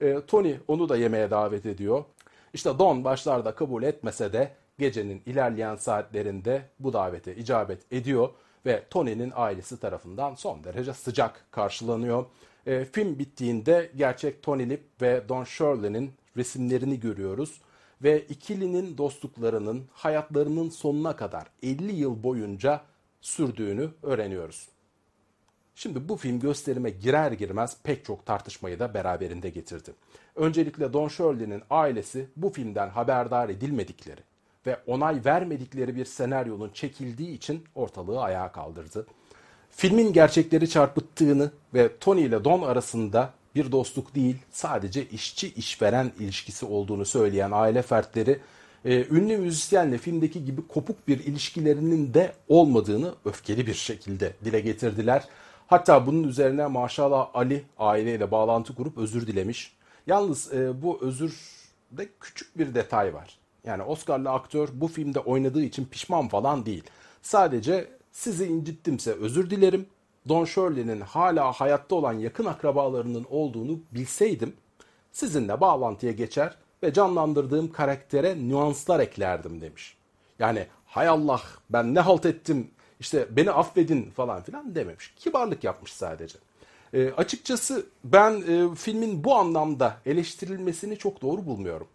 E, 0.02 0.26
Tony 0.28 0.56
onu 0.68 0.90
da 0.90 0.98
yemeğe 0.98 1.32
davet 1.32 1.66
ediyor. 1.66 2.04
İşte 2.54 2.80
Don 2.80 3.04
başlarda 3.04 3.56
kabul 3.56 3.84
etmese 3.84 4.34
de 4.34 4.52
gecenin 4.84 5.22
ilerleyen 5.26 5.76
saatlerinde 5.76 6.62
bu 6.80 6.94
davete 6.94 7.36
icabet 7.36 7.92
ediyor 7.92 8.30
ve 8.66 8.84
Tony'nin 8.90 9.32
ailesi 9.36 9.80
tarafından 9.80 10.36
son 10.36 10.64
derece 10.64 10.94
sıcak 10.94 11.46
karşılanıyor. 11.52 12.26
E, 12.66 12.86
film 12.86 13.20
bittiğinde 13.20 13.92
gerçek 13.96 14.44
Tony 14.44 14.70
Lip 14.70 14.84
ve 15.02 15.24
Don 15.30 15.44
Shirley'nin 15.44 16.12
resimlerini 16.38 17.00
görüyoruz 17.00 17.62
ve 18.04 18.22
ikilinin 18.22 18.98
dostluklarının 18.98 19.84
hayatlarının 19.94 20.70
sonuna 20.70 21.16
kadar 21.16 21.48
50 21.64 21.96
yıl 21.96 22.24
boyunca 22.24 22.82
sürdüğünü 23.22 23.90
öğreniyoruz. 24.04 24.70
Şimdi 25.76 26.10
bu 26.10 26.16
film 26.16 26.40
gösterime 26.40 26.90
girer 26.90 27.32
girmez 27.32 27.78
pek 27.84 28.06
çok 28.06 28.26
tartışmayı 28.26 28.80
da 28.80 28.94
beraberinde 28.94 29.50
getirdi. 29.50 29.94
Öncelikle 30.36 30.94
Don 30.94 31.08
Shirley'nin 31.08 31.64
ailesi 31.70 32.28
bu 32.36 32.50
filmden 32.50 32.90
haberdar 32.90 33.50
edilmedikleri 33.50 34.22
ve 34.68 34.80
onay 34.88 35.22
vermedikleri 35.26 35.96
bir 35.96 36.06
senaryonun 36.06 36.70
çekildiği 36.74 37.38
için 37.38 37.64
ortalığı 37.76 38.22
ayağa 38.22 38.52
kaldırdı. 38.52 39.06
Filmin 39.70 40.14
gerçekleri 40.14 40.70
çarpıttığını 40.70 41.52
ve 41.74 41.98
Tony 42.00 42.26
ile 42.26 42.44
Don 42.44 42.62
arasında 42.62 43.34
bir 43.56 43.72
dostluk 43.72 44.16
değil 44.16 44.38
sadece 44.52 45.06
işçi 45.06 45.54
işveren 45.54 46.12
ilişkisi 46.20 46.66
olduğunu 46.66 47.06
söyleyen 47.06 47.52
aile 47.54 47.82
fertleri 47.82 48.40
e, 48.86 49.06
ünlü 49.06 49.38
müzisyenle 49.38 49.98
filmdeki 49.98 50.46
gibi 50.46 50.68
kopuk 50.68 51.08
bir 51.08 51.20
ilişkilerinin 51.20 52.14
de 52.14 52.34
olmadığını 52.48 53.14
öfkeli 53.26 53.68
bir 53.68 53.74
şekilde 53.74 54.34
dile 54.46 54.60
getirdiler. 54.60 55.24
Hatta 55.68 56.08
bunun 56.08 56.24
üzerine 56.24 56.68
maşallah 56.68 57.30
Ali 57.34 57.64
aileyle 57.78 58.32
bağlantı 58.32 58.76
kurup 58.76 58.98
özür 58.98 59.28
dilemiş. 59.28 59.74
Yalnız 60.08 60.54
e, 60.54 60.82
bu 60.82 61.00
özürde 61.02 62.10
küçük 62.20 62.58
bir 62.58 62.76
detay 62.76 63.14
var. 63.14 63.43
Yani 63.66 63.84
Oscar'lı 63.84 64.30
aktör 64.30 64.70
bu 64.74 64.88
filmde 64.88 65.20
oynadığı 65.20 65.64
için 65.64 65.86
pişman 65.86 66.28
falan 66.28 66.66
değil. 66.66 66.84
Sadece 67.22 67.88
sizi 68.12 68.46
incittimse 68.46 69.12
özür 69.12 69.50
dilerim. 69.50 69.86
Don 70.30 70.46
Shirley'nin 70.46 71.02
hala 71.02 71.52
hayatta 71.52 71.96
olan 71.96 72.14
yakın 72.14 72.46
akrabalarının 72.46 73.26
olduğunu 73.30 73.80
bilseydim 73.92 74.54
sizinle 75.12 75.62
bağlantıya 75.62 76.12
geçer 76.12 76.58
ve 76.84 76.94
canlandırdığım 76.94 77.72
karaktere 77.72 78.48
nüanslar 78.48 79.00
eklerdim 79.00 79.62
demiş. 79.62 79.98
Yani 80.40 80.68
hay 80.86 81.08
Allah 81.08 81.42
ben 81.70 81.96
ne 81.96 82.00
halt 82.00 82.26
ettim 82.26 82.72
işte 83.00 83.28
beni 83.32 83.52
affedin 83.52 84.12
falan 84.12 84.44
filan 84.44 84.76
dememiş. 84.76 85.14
Kibarlık 85.16 85.64
yapmış 85.64 85.94
sadece. 85.94 86.38
E, 86.94 87.12
açıkçası 87.12 87.86
ben 88.04 88.32
e, 88.32 88.76
filmin 88.76 89.24
bu 89.24 89.36
anlamda 89.36 89.98
eleştirilmesini 90.06 90.98
çok 90.98 91.22
doğru 91.22 91.46
bulmuyorum. 91.46 91.88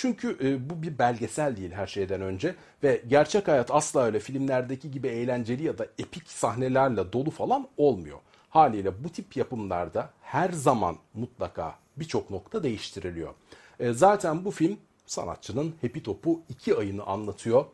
Çünkü 0.00 0.36
e, 0.42 0.70
bu 0.70 0.82
bir 0.82 0.98
belgesel 0.98 1.56
değil 1.56 1.72
her 1.72 1.86
şeyden 1.86 2.20
önce 2.20 2.54
ve 2.82 3.02
gerçek 3.08 3.48
hayat 3.48 3.70
asla 3.70 4.04
öyle 4.04 4.20
filmlerdeki 4.20 4.90
gibi 4.90 5.08
eğlenceli 5.08 5.64
ya 5.64 5.78
da 5.78 5.86
epik 5.98 6.30
sahnelerle 6.30 7.12
dolu 7.12 7.30
falan 7.30 7.68
olmuyor. 7.76 8.18
Haliyle 8.50 9.04
bu 9.04 9.08
tip 9.08 9.36
yapımlarda 9.36 10.10
her 10.22 10.50
zaman 10.50 10.96
mutlaka 11.14 11.74
birçok 11.96 12.30
nokta 12.30 12.62
değiştiriliyor. 12.62 13.34
E, 13.80 13.92
zaten 13.92 14.44
bu 14.44 14.50
film 14.50 14.76
sanatçının 15.06 15.74
Happy 15.82 16.00
Top'u 16.00 16.40
iki 16.48 16.76
ayını 16.76 17.04
anlatıyor. 17.04 17.64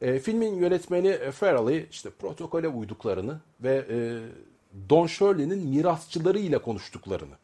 E, 0.00 0.18
filmin 0.18 0.54
yönetmeni 0.54 1.30
Farrelly 1.30 1.86
işte 1.90 2.10
protokole 2.10 2.68
uyduklarını 2.68 3.40
ve 3.60 3.86
e, 3.90 3.96
Don 4.90 5.06
Shirley'nin 5.06 5.68
mirasçılarıyla 5.68 6.62
konuştuklarını 6.62 7.34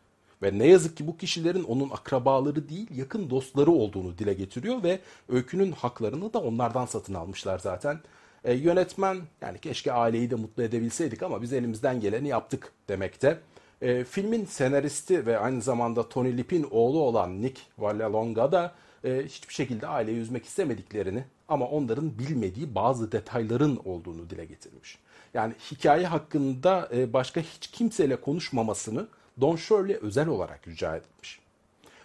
ve 0.43 0.59
ne 0.59 0.67
yazık 0.67 0.97
ki 0.97 1.07
bu 1.07 1.17
kişilerin 1.17 1.65
onun 1.65 1.91
akrabaları 1.91 2.69
değil 2.69 2.89
yakın 2.95 3.31
dostları 3.31 3.71
olduğunu 3.71 4.19
dile 4.19 4.35
getiriyor 4.35 4.83
ve 4.83 5.01
öykünün 5.29 5.73
haklarını 5.73 6.33
da 6.33 6.39
onlardan 6.39 6.87
satın 6.87 7.15
almışlar 7.15 7.59
zaten. 7.59 8.01
E, 8.45 8.55
yönetmen 8.55 9.19
yani 9.41 9.59
keşke 9.59 9.93
aileyi 9.93 10.31
de 10.31 10.35
mutlu 10.35 10.63
edebilseydik 10.63 11.23
ama 11.23 11.43
biz 11.43 11.53
elimizden 11.53 12.01
geleni 12.01 12.29
yaptık 12.29 12.73
demekte. 12.89 13.41
E, 13.83 14.05
filmin 14.05 14.45
senaristi 14.45 15.27
ve 15.27 15.39
aynı 15.39 15.63
zamanda 15.63 16.09
Tony 16.09 16.37
Lip'in 16.37 16.67
oğlu 16.71 16.99
olan 17.01 17.43
Nick 17.43 17.63
Vallelonga 17.79 18.53
da 18.53 18.75
e, 19.05 19.23
hiçbir 19.25 19.55
şekilde 19.55 19.87
aileyi 19.87 20.19
üzmek 20.19 20.45
istemediklerini 20.45 21.25
ama 21.49 21.67
onların 21.67 22.19
bilmediği 22.19 22.75
bazı 22.75 23.13
detayların 23.13 23.81
olduğunu 23.85 24.31
dile 24.31 24.45
getirmiş. 24.45 24.99
Yani 25.35 25.55
hikaye 25.71 26.07
hakkında 26.07 26.89
e, 26.95 27.13
başka 27.13 27.41
hiç 27.41 27.67
kimseyle 27.67 28.17
konuşmamasını 28.21 29.09
Don 29.41 29.57
Shirley 29.57 29.97
özel 29.97 30.29
olarak 30.29 30.69
rica 30.69 30.97
etmiş. 30.97 31.41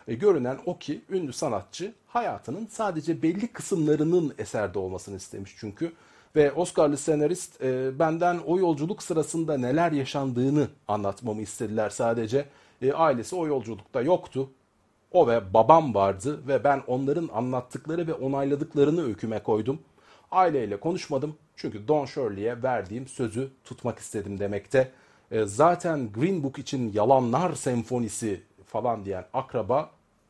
E, 0.08 0.14
görünen 0.14 0.60
o 0.66 0.78
ki 0.78 1.02
ünlü 1.10 1.34
sanatçı 1.34 1.94
hayatının 2.08 2.68
sadece 2.72 3.22
belli 3.22 3.48
kısımlarının 3.48 4.34
eserde 4.38 4.80
olmasını 4.80 5.16
istemiş 5.16 5.56
çünkü 5.58 5.92
ve 6.36 6.52
Oscar'lı 6.52 6.98
senarist 6.98 7.62
e, 7.62 8.00
benden 8.00 8.38
o 8.46 8.60
yolculuk 8.60 9.04
sırasında 9.04 9.58
neler 9.58 9.92
yaşandığını 9.92 10.68
anlatmamı 10.88 11.42
istediler 11.42 11.90
sadece. 11.90 12.46
E, 12.82 12.94
ailesi 12.94 13.36
o 13.36 13.48
yolculukta 13.48 14.02
yoktu. 14.02 14.50
O 15.12 15.28
ve 15.28 15.54
babam 15.54 15.96
vardı 15.96 16.48
ve 16.48 16.64
ben 16.64 16.82
onların 16.88 17.30
anlattıkları 17.34 18.08
ve 18.08 18.14
onayladıklarını 18.14 19.06
öyküme 19.06 19.44
koydum. 19.44 19.80
Aileyle 20.32 20.80
konuşmadım 20.80 21.36
çünkü 21.56 21.88
Don 21.88 22.06
Shirley'e 22.06 22.64
verdiğim 22.64 23.08
sözü 23.08 23.50
tutmak 23.64 24.00
istedim 24.00 24.40
demekte. 24.40 24.92
E, 25.32 25.46
zaten 25.46 26.12
Green 26.12 26.44
Book 26.44 26.60
için 26.60 26.94
yalanlar 26.94 27.54
senfonisi 27.56 28.44
falan 28.66 29.06
diyen 29.06 29.26
akraba 29.34 29.90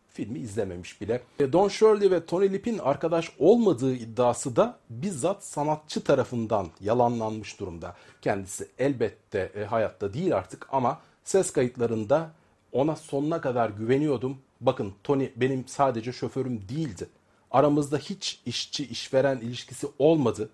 filmi 0.10 0.40
izlememiş 0.40 1.02
bile. 1.02 1.22
E, 1.40 1.54
Don 1.54 1.68
Shirley 1.68 2.12
ve 2.12 2.26
Tony 2.26 2.54
Lip'in 2.54 2.78
arkadaş 2.78 3.32
olmadığı 3.40 3.96
iddiası 3.96 4.56
da 4.56 4.78
bizzat 4.90 5.44
sanatçı 5.44 6.04
tarafından 6.04 6.68
yalanlanmış 6.82 7.60
durumda. 7.60 7.96
Kendisi 8.22 8.68
elbette 8.80 9.52
e, 9.56 9.64
hayatta 9.64 10.14
değil 10.14 10.38
artık 10.38 10.68
ama 10.72 11.00
ses 11.24 11.52
kayıtlarında 11.52 12.32
ona 12.72 12.96
sonuna 12.96 13.42
kadar 13.42 13.70
güveniyordum. 13.70 14.38
Bakın 14.62 14.94
Tony 15.04 15.30
benim 15.36 15.68
sadece 15.68 16.14
şoförüm 16.14 16.70
değildi. 16.70 17.10
Aramızda 17.52 17.98
hiç 17.98 18.42
işçi 18.46 18.88
işveren 18.88 19.38
ilişkisi 19.38 19.88
olmadı. 20.00 20.50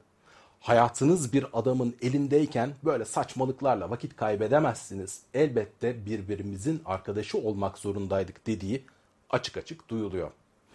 Hayatınız 0.62 1.34
bir 1.34 1.46
adamın 1.54 1.96
elindeyken 2.02 2.72
böyle 2.84 3.06
saçmalıklarla 3.06 3.90
vakit 3.90 4.16
kaybedemezsiniz. 4.16 5.22
Elbette 5.34 6.06
birbirimizin 6.06 6.82
arkadaşı 6.86 7.38
olmak 7.38 7.78
zorundaydık 7.78 8.48
dediği 8.48 8.86
açık 9.30 9.58
açık 9.58 9.90
duyuluyor. 9.90 10.32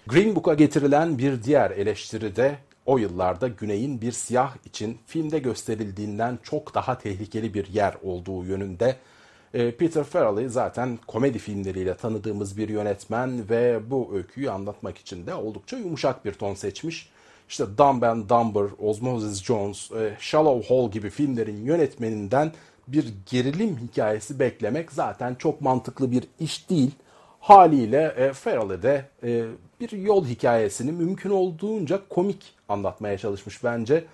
Green 0.07 0.37
Book'a 0.37 0.55
getirilen 0.55 1.19
bir 1.19 1.43
diğer 1.43 1.71
eleştiri 1.71 2.37
de 2.37 2.59
o 2.87 2.99
yıllarda 2.99 3.49
Güney'in 3.49 4.01
bir 4.01 4.13
siyah 4.13 4.57
için 4.65 4.99
filmde 5.07 5.39
gösterildiğinden 5.39 6.39
çok 6.43 6.75
daha 6.75 6.99
tehlikeli 6.99 7.55
bir 7.55 7.67
yer 7.67 7.95
olduğu 8.03 8.45
yönünde. 8.45 8.97
Ee, 9.55 9.77
Peter 9.77 10.05
Farrelly 10.05 10.49
zaten 10.49 10.99
komedi 11.07 11.39
filmleriyle 11.39 11.97
tanıdığımız 11.97 12.57
bir 12.57 12.69
yönetmen 12.69 13.51
ve 13.51 13.91
bu 13.91 14.11
öyküyü 14.15 14.51
anlatmak 14.51 14.99
için 14.99 15.27
de 15.27 15.35
oldukça 15.35 15.77
yumuşak 15.77 16.25
bir 16.25 16.33
ton 16.33 16.55
seçmiş. 16.55 17.16
İşte 17.49 17.65
Dumb 17.79 18.03
and 18.03 18.29
Dumber, 18.29 18.67
Osmosis 18.79 19.43
Jones, 19.43 19.93
e, 19.93 20.17
Shallow 20.21 20.75
Hall 20.75 20.91
gibi 20.91 21.11
filmlerin 21.11 21.65
yönetmeninden 21.65 22.53
bir 22.89 23.15
gerilim 23.31 23.79
hikayesi 23.79 24.39
beklemek 24.39 24.93
zaten 24.93 25.35
çok 25.35 25.61
mantıklı 25.61 26.11
bir 26.11 26.25
iş 26.41 26.71
değil. 26.71 26.91
Haliyle 27.41 28.15
e, 28.17 28.33
Farrell'e 28.33 28.83
de 28.83 29.05
e, 29.23 29.45
bir 29.81 29.93
yol 29.93 30.27
hikayesini 30.27 30.93
mümkün 30.93 31.31
olduğunca 31.31 32.01
komik 32.09 32.55
anlatmaya 32.69 33.19
çalışmış 33.19 33.65
bence. 33.65 34.05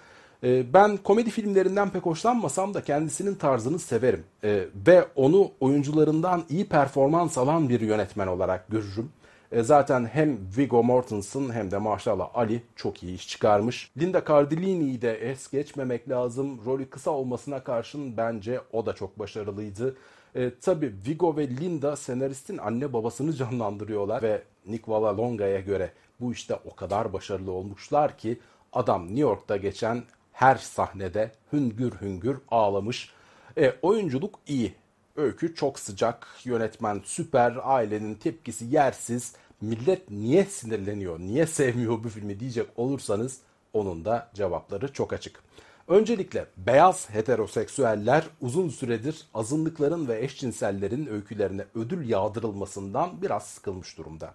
E, 0.45 0.73
ben 0.75 0.97
komedi 0.97 1.31
filmlerinden 1.31 1.91
pek 1.91 2.07
hoşlanmasam 2.07 2.75
da 2.75 2.85
kendisinin 2.85 3.35
tarzını 3.35 3.79
severim. 3.79 4.25
E, 4.45 4.65
ve 4.87 5.05
onu 5.17 5.51
oyuncularından 5.61 6.45
iyi 6.51 6.65
performans 6.65 7.39
alan 7.39 7.69
bir 7.69 7.81
yönetmen 7.81 8.27
olarak 8.27 8.69
görürüm. 8.69 9.11
E, 9.53 9.63
zaten 9.63 10.07
hem 10.07 10.39
Viggo 10.57 10.83
Mortensen 10.83 11.51
hem 11.51 11.71
de 11.71 11.79
maşallah 11.79 12.29
Ali 12.35 12.63
çok 12.77 13.03
iyi 13.03 13.15
iş 13.15 13.29
çıkarmış. 13.29 13.91
Linda 13.99 14.25
Cardellini'yi 14.29 15.03
de 15.03 15.31
es 15.31 15.51
geçmemek 15.51 16.09
lazım. 16.09 16.61
Rolü 16.67 16.91
kısa 16.91 17.11
olmasına 17.11 17.65
karşın 17.65 18.17
bence 18.17 18.61
o 18.73 18.87
da 18.87 18.93
çok 18.93 19.19
başarılıydı. 19.19 19.97
E, 20.35 20.51
tabii 20.61 20.95
Vigo 21.07 21.37
ve 21.37 21.49
Linda 21.49 21.97
senaristin 21.97 22.59
anne 22.59 22.93
babasını 22.93 23.33
canlandırıyorlar 23.33 24.23
ve 24.23 24.43
Nick 24.67 24.93
Vallelonga'ya 24.93 25.61
göre 25.61 25.93
bu 26.21 26.33
işte 26.33 26.59
o 26.65 26.75
kadar 26.75 27.13
başarılı 27.13 27.53
olmuşlar 27.53 28.19
ki 28.19 28.41
adam 28.73 29.07
New 29.07 29.21
York'ta 29.21 29.57
geçen 29.57 30.03
her 30.33 30.57
sahnede 30.57 31.33
hüngür 31.53 31.93
hüngür 32.01 32.39
ağlamış. 32.51 33.11
E, 33.59 33.75
oyunculuk 33.83 34.39
iyi. 34.47 34.75
Öykü 35.17 35.55
çok 35.55 35.79
sıcak, 35.79 36.29
yönetmen 36.45 37.01
süper, 37.05 37.59
ailenin 37.63 38.15
tepkisi 38.15 38.65
yersiz. 38.65 39.33
Millet 39.61 40.11
niye 40.11 40.45
sinirleniyor, 40.45 41.21
niye 41.21 41.47
sevmiyor 41.47 42.05
bu 42.05 42.09
filmi 42.09 42.41
diyecek 42.41 42.67
olursanız 42.77 43.39
onun 43.73 44.05
da 44.05 44.31
cevapları 44.35 44.93
çok 44.93 45.13
açık. 45.13 45.43
Öncelikle 45.89 46.47
beyaz 46.57 47.11
heteroseksüeller 47.11 48.25
uzun 48.41 48.69
süredir 48.69 49.27
azınlıkların 49.35 50.09
ve 50.09 50.25
eşcinsellerin 50.25 51.07
öykülerine 51.07 51.65
ödül 51.75 52.09
yağdırılmasından 52.09 53.23
biraz 53.23 53.47
sıkılmış 53.47 53.99
durumda. 53.99 54.35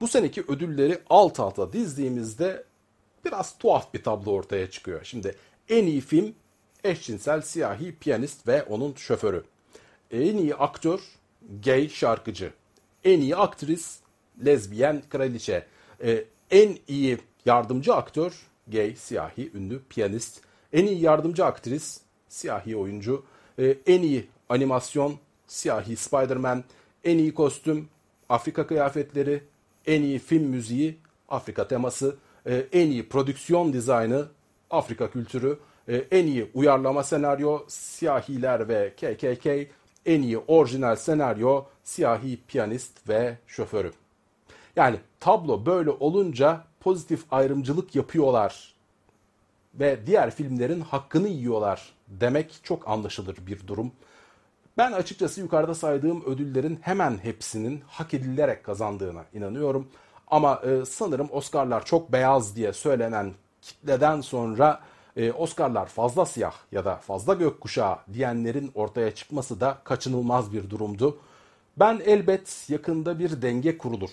Bu 0.00 0.08
seneki 0.08 0.42
ödülleri 0.48 0.98
alt 1.10 1.40
alta 1.40 1.72
dizdiğimizde 1.72 2.64
biraz 3.24 3.58
tuhaf 3.58 3.94
bir 3.94 4.02
tablo 4.02 4.30
ortaya 4.30 4.70
çıkıyor. 4.70 5.04
Şimdi 5.04 5.36
en 5.68 5.86
iyi 5.86 6.00
film 6.00 6.34
eşcinsel 6.84 7.40
siyahi 7.40 7.96
piyanist 7.96 8.48
ve 8.48 8.62
onun 8.62 8.94
şoförü. 8.94 9.44
En 10.14 10.36
iyi 10.36 10.54
aktör 10.54 11.00
gay 11.64 11.88
şarkıcı. 11.88 12.52
En 13.04 13.20
iyi 13.20 13.36
aktris 13.36 13.98
lezbiyen 14.44 15.02
kraliçe. 15.10 15.66
Ee, 16.04 16.24
en 16.50 16.78
iyi 16.88 17.18
yardımcı 17.44 17.94
aktör 17.94 18.32
gay 18.66 18.94
siyahi 18.96 19.50
ünlü 19.54 19.82
piyanist. 19.88 20.40
En 20.72 20.86
iyi 20.86 21.00
yardımcı 21.00 21.44
aktris 21.44 22.00
siyahi 22.28 22.76
oyuncu. 22.76 23.24
Ee, 23.58 23.76
en 23.86 24.02
iyi 24.02 24.26
animasyon 24.48 25.14
siyahi 25.46 25.96
Spider-Man. 25.96 26.64
En 27.04 27.18
iyi 27.18 27.34
kostüm 27.34 27.88
Afrika 28.28 28.66
kıyafetleri. 28.66 29.42
En 29.86 30.02
iyi 30.02 30.18
film 30.18 30.44
müziği 30.44 30.98
Afrika 31.28 31.68
teması. 31.68 32.16
Ee, 32.46 32.66
en 32.72 32.90
iyi 32.90 33.08
prodüksiyon 33.08 33.72
dizaynı 33.72 34.26
Afrika 34.70 35.10
kültürü. 35.10 35.58
Ee, 35.88 35.96
en 36.10 36.26
iyi 36.26 36.50
uyarlama 36.54 37.02
senaryo 37.02 37.64
siyahiler 37.68 38.68
ve 38.68 38.92
KKK. 38.96 39.74
En 40.06 40.22
iyi 40.22 40.38
orijinal 40.38 40.96
senaryo 40.96 41.64
siyahi 41.84 42.38
piyanist 42.48 43.08
ve 43.08 43.38
şoförü. 43.46 43.92
Yani 44.76 44.96
tablo 45.20 45.66
böyle 45.66 45.90
olunca 45.90 46.64
pozitif 46.80 47.24
ayrımcılık 47.30 47.94
yapıyorlar 47.94 48.74
ve 49.74 50.06
diğer 50.06 50.30
filmlerin 50.30 50.80
hakkını 50.80 51.28
yiyorlar 51.28 51.92
demek 52.08 52.60
çok 52.62 52.88
anlaşılır 52.88 53.36
bir 53.46 53.66
durum. 53.66 53.92
Ben 54.76 54.92
açıkçası 54.92 55.40
yukarıda 55.40 55.74
saydığım 55.74 56.24
ödüllerin 56.24 56.78
hemen 56.82 57.18
hepsinin 57.22 57.82
hak 57.86 58.14
edilerek 58.14 58.64
kazandığına 58.64 59.24
inanıyorum. 59.34 59.88
Ama 60.28 60.62
e, 60.64 60.84
sanırım 60.84 61.28
Oscar'lar 61.32 61.84
çok 61.84 62.12
beyaz 62.12 62.56
diye 62.56 62.72
söylenen 62.72 63.32
kitleden 63.62 64.20
sonra 64.20 64.80
e, 65.16 65.32
Oscar'lar 65.32 65.86
fazla 65.86 66.26
siyah 66.26 66.54
ya 66.72 66.84
da 66.84 66.96
fazla 66.96 67.34
gökkuşağı 67.34 67.98
diyenlerin 68.12 68.72
ortaya 68.74 69.14
çıkması 69.14 69.60
da 69.60 69.78
kaçınılmaz 69.84 70.52
bir 70.52 70.70
durumdu. 70.70 71.18
Ben 71.76 72.02
elbet 72.06 72.66
yakında 72.68 73.18
bir 73.18 73.42
denge 73.42 73.78
kurulur 73.78 74.10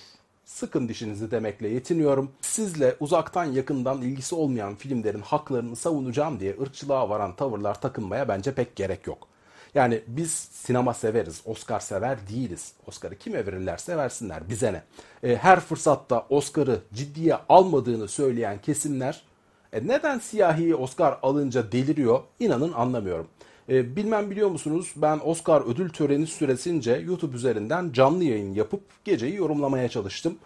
sıkın 0.51 0.89
dişinizi 0.89 1.31
demekle 1.31 1.67
yetiniyorum. 1.67 2.31
Sizle 2.41 2.95
uzaktan 2.99 3.45
yakından 3.45 4.01
ilgisi 4.01 4.35
olmayan 4.35 4.75
filmlerin 4.75 5.21
haklarını 5.21 5.75
savunacağım 5.75 6.39
diye 6.39 6.55
ırkçılığa 6.61 7.09
varan 7.09 7.35
tavırlar 7.35 7.81
takınmaya 7.81 8.27
bence 8.27 8.53
pek 8.53 8.75
gerek 8.75 9.07
yok. 9.07 9.27
Yani 9.75 10.01
biz 10.07 10.31
sinema 10.51 10.93
severiz, 10.93 11.41
Oscar 11.45 11.79
sever 11.79 12.27
değiliz. 12.27 12.73
Oscar'ı 12.87 13.15
kime 13.15 13.45
verirlerse 13.45 13.97
versinler, 13.97 14.49
bize 14.49 14.73
ne? 14.73 14.83
E, 15.29 15.35
her 15.35 15.59
fırsatta 15.59 16.25
Oscar'ı 16.29 16.79
ciddiye 16.93 17.35
almadığını 17.49 18.07
söyleyen 18.07 18.61
kesimler 18.61 19.23
e, 19.73 19.87
neden 19.87 20.19
siyahi 20.19 20.75
Oscar 20.75 21.17
alınca 21.23 21.71
deliriyor 21.71 22.19
inanın 22.39 22.73
anlamıyorum. 22.73 23.27
E, 23.69 23.95
bilmem 23.95 24.31
biliyor 24.31 24.49
musunuz 24.49 24.93
ben 24.95 25.19
Oscar 25.23 25.61
ödül 25.61 25.89
töreni 25.89 26.27
süresince 26.27 26.91
YouTube 26.91 27.35
üzerinden 27.35 27.91
canlı 27.91 28.23
yayın 28.23 28.53
yapıp 28.53 28.81
geceyi 29.05 29.35
yorumlamaya 29.35 29.89
çalıştım. 29.89 30.37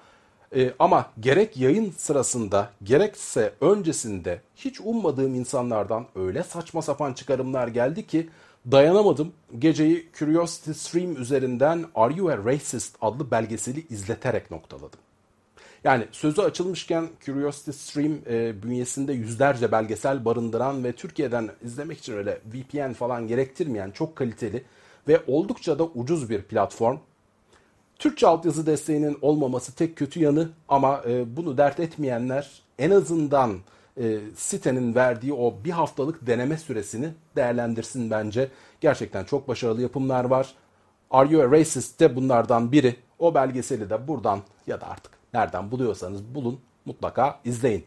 E, 0.55 0.73
ama 0.79 1.11
gerek 1.19 1.57
yayın 1.57 1.91
sırasında 1.97 2.69
gerekse 2.83 3.53
öncesinde 3.61 4.41
hiç 4.55 4.81
ummadığım 4.81 5.35
insanlardan 5.35 6.05
öyle 6.15 6.43
saçma 6.43 6.81
sapan 6.81 7.13
çıkarımlar 7.13 7.67
geldi 7.67 8.07
ki 8.07 8.29
dayanamadım. 8.71 9.33
Geceyi 9.59 10.09
Curiosity 10.13 10.71
Stream 10.71 11.21
üzerinden 11.21 11.85
Are 11.95 12.15
You 12.15 12.29
a 12.29 12.37
Racist 12.37 12.95
adlı 13.01 13.31
belgeseli 13.31 13.85
izleterek 13.89 14.51
noktaladım. 14.51 14.99
Yani 15.85 16.07
sözü 16.11 16.41
açılmışken 16.41 17.07
Curiosity 17.25 17.71
Stream 17.71 18.17
e, 18.29 18.63
bünyesinde 18.63 19.13
yüzlerce 19.13 19.71
belgesel 19.71 20.25
barındıran 20.25 20.83
ve 20.83 20.91
Türkiye'den 20.91 21.49
izlemek 21.63 21.97
için 21.97 22.13
öyle 22.13 22.41
VPN 22.45 22.93
falan 22.93 23.27
gerektirmeyen 23.27 23.91
çok 23.91 24.15
kaliteli 24.15 24.63
ve 25.07 25.21
oldukça 25.27 25.79
da 25.79 25.83
ucuz 25.83 26.29
bir 26.29 26.41
platform. 26.41 26.97
Türkçe 27.99 28.27
altyazı 28.27 28.65
desteğinin 28.65 29.17
olmaması 29.21 29.75
tek 29.75 29.95
kötü 29.95 30.19
yanı 30.19 30.49
ama 30.67 31.01
e, 31.07 31.35
bunu 31.37 31.57
dert 31.57 31.79
etmeyenler 31.79 32.61
en 32.79 32.91
azından 32.91 33.59
e, 33.97 34.19
sitenin 34.35 34.95
verdiği 34.95 35.33
o 35.33 35.55
bir 35.65 35.71
haftalık 35.71 36.27
deneme 36.27 36.57
süresini 36.57 37.09
değerlendirsin 37.35 38.11
bence. 38.11 38.49
Gerçekten 38.81 39.23
çok 39.23 39.47
başarılı 39.47 39.81
yapımlar 39.81 40.25
var. 40.25 40.55
Are 41.11 41.33
You 41.33 41.43
a 41.43 41.51
Racist 41.51 41.99
de 41.99 42.15
bunlardan 42.15 42.71
biri. 42.71 42.95
O 43.19 43.35
belgeseli 43.35 43.89
de 43.89 44.07
buradan 44.07 44.39
ya 44.67 44.81
da 44.81 44.87
artık 44.87 45.14
nereden 45.35 45.71
buluyorsanız 45.71 46.35
bulun 46.35 46.59
mutlaka 46.85 47.39
izleyin. 47.45 47.85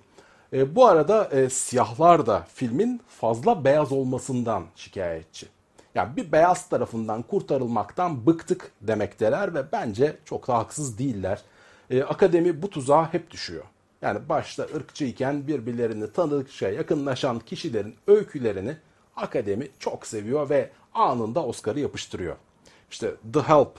E, 0.53 0.75
bu 0.75 0.87
arada 0.87 1.25
e, 1.25 1.51
siyahlar 1.51 2.27
da 2.27 2.47
filmin 2.55 3.01
fazla 3.09 3.65
beyaz 3.65 3.93
olmasından 3.93 4.65
şikayetçi. 4.77 5.47
Yani 5.95 6.17
bir 6.17 6.33
beyaz 6.33 6.69
tarafından 6.69 7.23
kurtarılmaktan 7.23 8.27
bıktık 8.27 8.73
demekteler 8.81 9.55
ve 9.55 9.73
bence 9.73 10.17
çok 10.25 10.49
da 10.49 10.59
haksız 10.59 10.99
değiller. 10.99 11.43
E, 11.91 12.03
akademi 12.03 12.63
bu 12.63 12.71
tuzağa 12.71 13.13
hep 13.13 13.31
düşüyor. 13.31 13.65
Yani 14.03 14.29
başta 14.29 14.63
ırkçı 14.63 15.05
iken 15.05 15.47
birbirlerini 15.47 16.13
tanıdıkça 16.13 16.69
yakınlaşan 16.69 17.39
kişilerin 17.39 17.95
öykülerini 18.07 18.77
akademi 19.17 19.69
çok 19.79 20.07
seviyor 20.07 20.51
ve 20.51 20.71
anında 20.95 21.45
Oscar'ı 21.45 21.81
yapıştırıyor. 21.81 22.37
İşte 22.91 23.15
The 23.33 23.41
Help, 23.41 23.73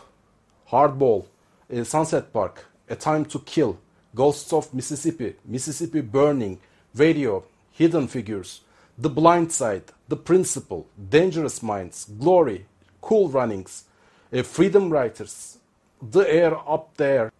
Hardball, 0.65 1.21
e, 1.69 1.85
Sunset 1.85 2.33
Park, 2.33 2.69
A 2.89 2.95
Time 2.95 3.25
to 3.25 3.39
Kill, 3.39 3.77
Ghosts 4.15 4.53
of 4.53 4.73
Mississippi, 4.73 5.35
Mississippi 5.45 6.01
Burning, 6.01 6.57
Radio, 6.99 7.43
Hidden 7.77 8.07
Figures, 8.07 8.61
The 9.01 9.15
Blind 9.15 9.51
Side, 9.51 9.91
The 10.09 10.15
Principle, 10.15 10.85
Dangerous 11.11 11.61
Minds, 11.61 12.07
Glory, 12.19 12.65
Cool 13.01 13.29
Runnings, 13.29 13.83
Freedom 14.43 14.89
Writers, 14.89 15.57
The 16.01 16.21
Air 16.21 16.53
Up 16.53 16.97
There, 16.97 17.31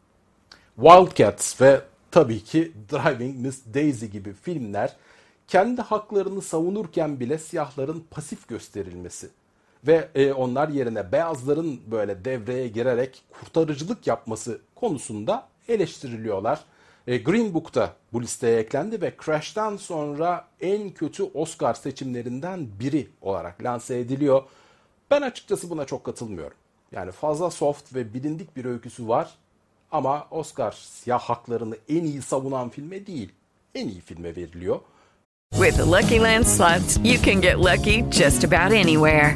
Wildcats 0.78 1.62
ve 1.62 1.82
tabii 2.12 2.44
ki 2.44 2.72
Driving 2.92 3.38
Miss 3.40 3.62
Daisy 3.74 4.06
gibi 4.06 4.34
filmler 4.34 4.96
kendi 5.48 5.82
haklarını 5.82 6.42
savunurken 6.42 7.20
bile 7.20 7.38
siyahların 7.38 8.04
pasif 8.12 8.48
gösterilmesi 8.48 9.30
ve 9.88 10.10
e, 10.16 10.34
onlar 10.34 10.70
yerine 10.70 11.12
beyazların 11.12 11.82
böyle 11.92 12.26
devreye 12.26 12.68
girerek 12.68 13.24
kurtarıcılık 13.32 14.08
yapması 14.08 14.62
konusunda 14.76 15.48
eleştiriliyorlar. 15.68 16.60
E, 17.08 17.18
Green 17.18 17.54
Book 17.54 17.76
da 17.76 17.94
bu 18.14 18.22
listeye 18.22 18.60
eklendi 18.60 19.02
ve 19.02 19.14
Crash'tan 19.26 19.78
sonra 19.78 20.48
en 20.62 20.90
kötü 20.90 21.24
Oscar 21.24 21.74
seçimlerinden 21.74 22.68
biri 22.80 23.08
olarak 23.22 23.64
lanse 23.64 24.00
ediliyor. 24.00 24.44
Ben 25.12 25.22
açıkçası 25.22 25.70
buna 25.70 25.86
çok 25.86 26.04
katılmıyorum. 26.04 26.58
Yani 26.92 27.12
fazla 27.12 27.50
soft 27.50 27.96
ve 27.96 28.14
bilindik 28.14 28.56
bir 28.56 28.66
öyküsü 28.66 29.08
var 29.08 29.30
ama 29.92 30.28
Oscar 30.32 30.72
siyah 30.72 31.20
haklarını 31.20 31.78
en 31.90 32.04
iyi 32.04 32.22
savunan 32.22 32.70
filme 32.70 33.08
değil, 33.08 33.32
en 33.76 33.88
iyi 33.88 34.02
filme 34.02 34.36
veriliyor. 34.36 34.80
With 35.54 35.78
the 35.78 35.84
Lucky 35.84 36.20
Land 36.20 36.46
slots, 36.46 36.98
you 36.98 37.18
can 37.26 37.42
get 37.42 37.58
lucky 37.58 38.04
just 38.12 38.44
about 38.44 38.72
anywhere. 38.72 39.36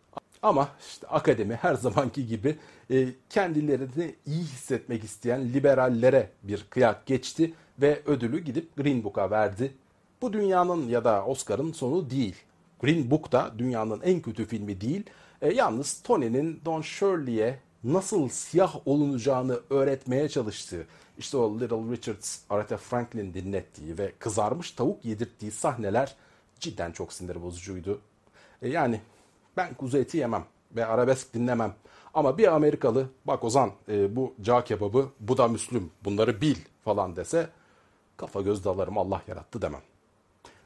Ama 0.41 0.69
işte 0.87 1.07
akademi 1.07 1.55
her 1.55 1.75
zamanki 1.75 2.27
gibi 2.27 2.57
e, 2.91 3.07
kendilerini 3.29 4.15
iyi 4.25 4.41
hissetmek 4.41 5.03
isteyen 5.03 5.53
liberallere 5.53 6.29
bir 6.43 6.65
kıyak 6.69 7.05
geçti 7.05 7.53
ve 7.81 8.01
ödülü 8.05 8.39
gidip 8.39 8.77
Green 8.77 9.03
Book'a 9.03 9.31
verdi. 9.31 9.73
Bu 10.21 10.33
dünyanın 10.33 10.87
ya 10.87 11.03
da 11.03 11.25
Oscar'ın 11.25 11.71
sonu 11.71 12.09
değil. 12.09 12.35
Green 12.79 13.11
Book 13.11 13.31
da 13.31 13.53
dünyanın 13.57 14.01
en 14.01 14.21
kötü 14.21 14.45
filmi 14.45 14.81
değil. 14.81 15.03
E, 15.41 15.53
yalnız 15.53 16.01
Tony'nin 16.03 16.61
Don 16.65 16.81
Shirley'e 16.81 17.59
nasıl 17.83 18.29
siyah 18.29 18.87
olunacağını 18.87 19.59
öğretmeye 19.69 20.29
çalıştığı, 20.29 20.87
işte 21.17 21.37
o 21.37 21.59
Little 21.59 21.91
Richards, 21.91 22.39
Aretha 22.49 22.77
Franklin 22.77 23.33
dinlettiği 23.33 23.97
ve 23.97 24.11
kızarmış 24.19 24.71
tavuk 24.71 25.05
yedirttiği 25.05 25.51
sahneler 25.51 26.15
cidden 26.59 26.91
çok 26.91 27.13
sinir 27.13 27.41
bozucuydu. 27.41 28.01
E, 28.61 28.69
yani 28.69 29.01
ben 29.57 29.73
kuzu 29.73 29.97
eti 29.97 30.17
yemem 30.17 30.45
ve 30.75 30.85
arabesk 30.85 31.33
dinlemem. 31.33 31.73
Ama 32.13 32.37
bir 32.37 32.55
Amerikalı 32.55 33.05
bak 33.25 33.43
Ozan 33.43 33.71
e, 33.89 34.15
bu 34.15 34.33
cağ 34.41 34.63
kebabı 34.63 35.09
bu 35.19 35.37
da 35.37 35.47
Müslüm 35.47 35.91
bunları 36.03 36.41
bil 36.41 36.55
falan 36.83 37.15
dese 37.15 37.49
kafa 38.17 38.41
göz 38.41 38.65
dalarım 38.65 38.97
Allah 38.97 39.21
yarattı 39.27 39.61
demem. 39.61 39.81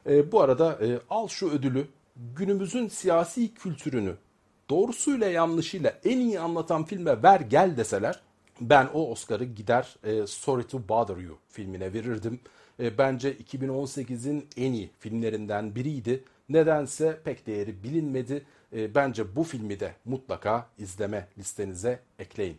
E, 0.06 0.32
bu 0.32 0.40
arada 0.40 0.78
e, 0.86 1.00
al 1.10 1.28
şu 1.28 1.50
ödülü 1.50 1.88
günümüzün 2.16 2.88
siyasi 2.88 3.54
kültürünü 3.54 4.14
doğrusuyla 4.70 5.28
yanlışıyla 5.28 5.92
en 6.04 6.18
iyi 6.18 6.40
anlatan 6.40 6.84
filme 6.84 7.22
ver 7.22 7.40
gel 7.40 7.76
deseler 7.76 8.20
ben 8.60 8.88
o 8.94 9.10
Oscar'ı 9.10 9.44
gider 9.44 9.96
e, 10.04 10.26
Sorry 10.26 10.66
to 10.66 10.88
Bother 10.88 11.16
You 11.16 11.38
filmine 11.48 11.92
verirdim. 11.92 12.40
E, 12.80 12.98
bence 12.98 13.32
2018'in 13.32 14.46
en 14.56 14.72
iyi 14.72 14.90
filmlerinden 14.98 15.74
biriydi. 15.74 16.24
Nedense 16.48 17.20
pek 17.24 17.46
değeri 17.46 17.82
bilinmedi. 17.82 18.44
E, 18.72 18.94
bence 18.94 19.36
bu 19.36 19.44
filmi 19.44 19.80
de 19.80 19.94
mutlaka 20.04 20.66
izleme 20.78 21.28
listenize 21.38 22.00
ekleyin. 22.18 22.58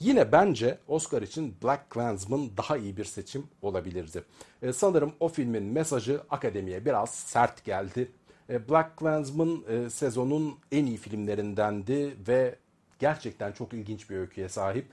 Yine 0.00 0.32
bence 0.32 0.78
Oscar 0.88 1.22
için 1.22 1.54
Black 1.62 1.90
Klansman 1.90 2.50
daha 2.56 2.76
iyi 2.76 2.96
bir 2.96 3.04
seçim 3.04 3.46
olabilirdi. 3.62 4.24
E, 4.62 4.72
sanırım 4.72 5.12
o 5.20 5.28
filmin 5.28 5.62
mesajı 5.64 6.20
akademiye 6.30 6.84
biraz 6.84 7.10
sert 7.10 7.64
geldi. 7.64 8.10
E, 8.50 8.68
Black 8.68 8.96
Klansman 8.96 9.64
e, 9.68 9.90
sezonun 9.90 10.54
en 10.72 10.86
iyi 10.86 10.96
filmlerindendi 10.96 12.16
ve 12.28 12.56
gerçekten 12.98 13.52
çok 13.52 13.72
ilginç 13.72 14.10
bir 14.10 14.16
öyküye 14.16 14.48
sahip. 14.48 14.86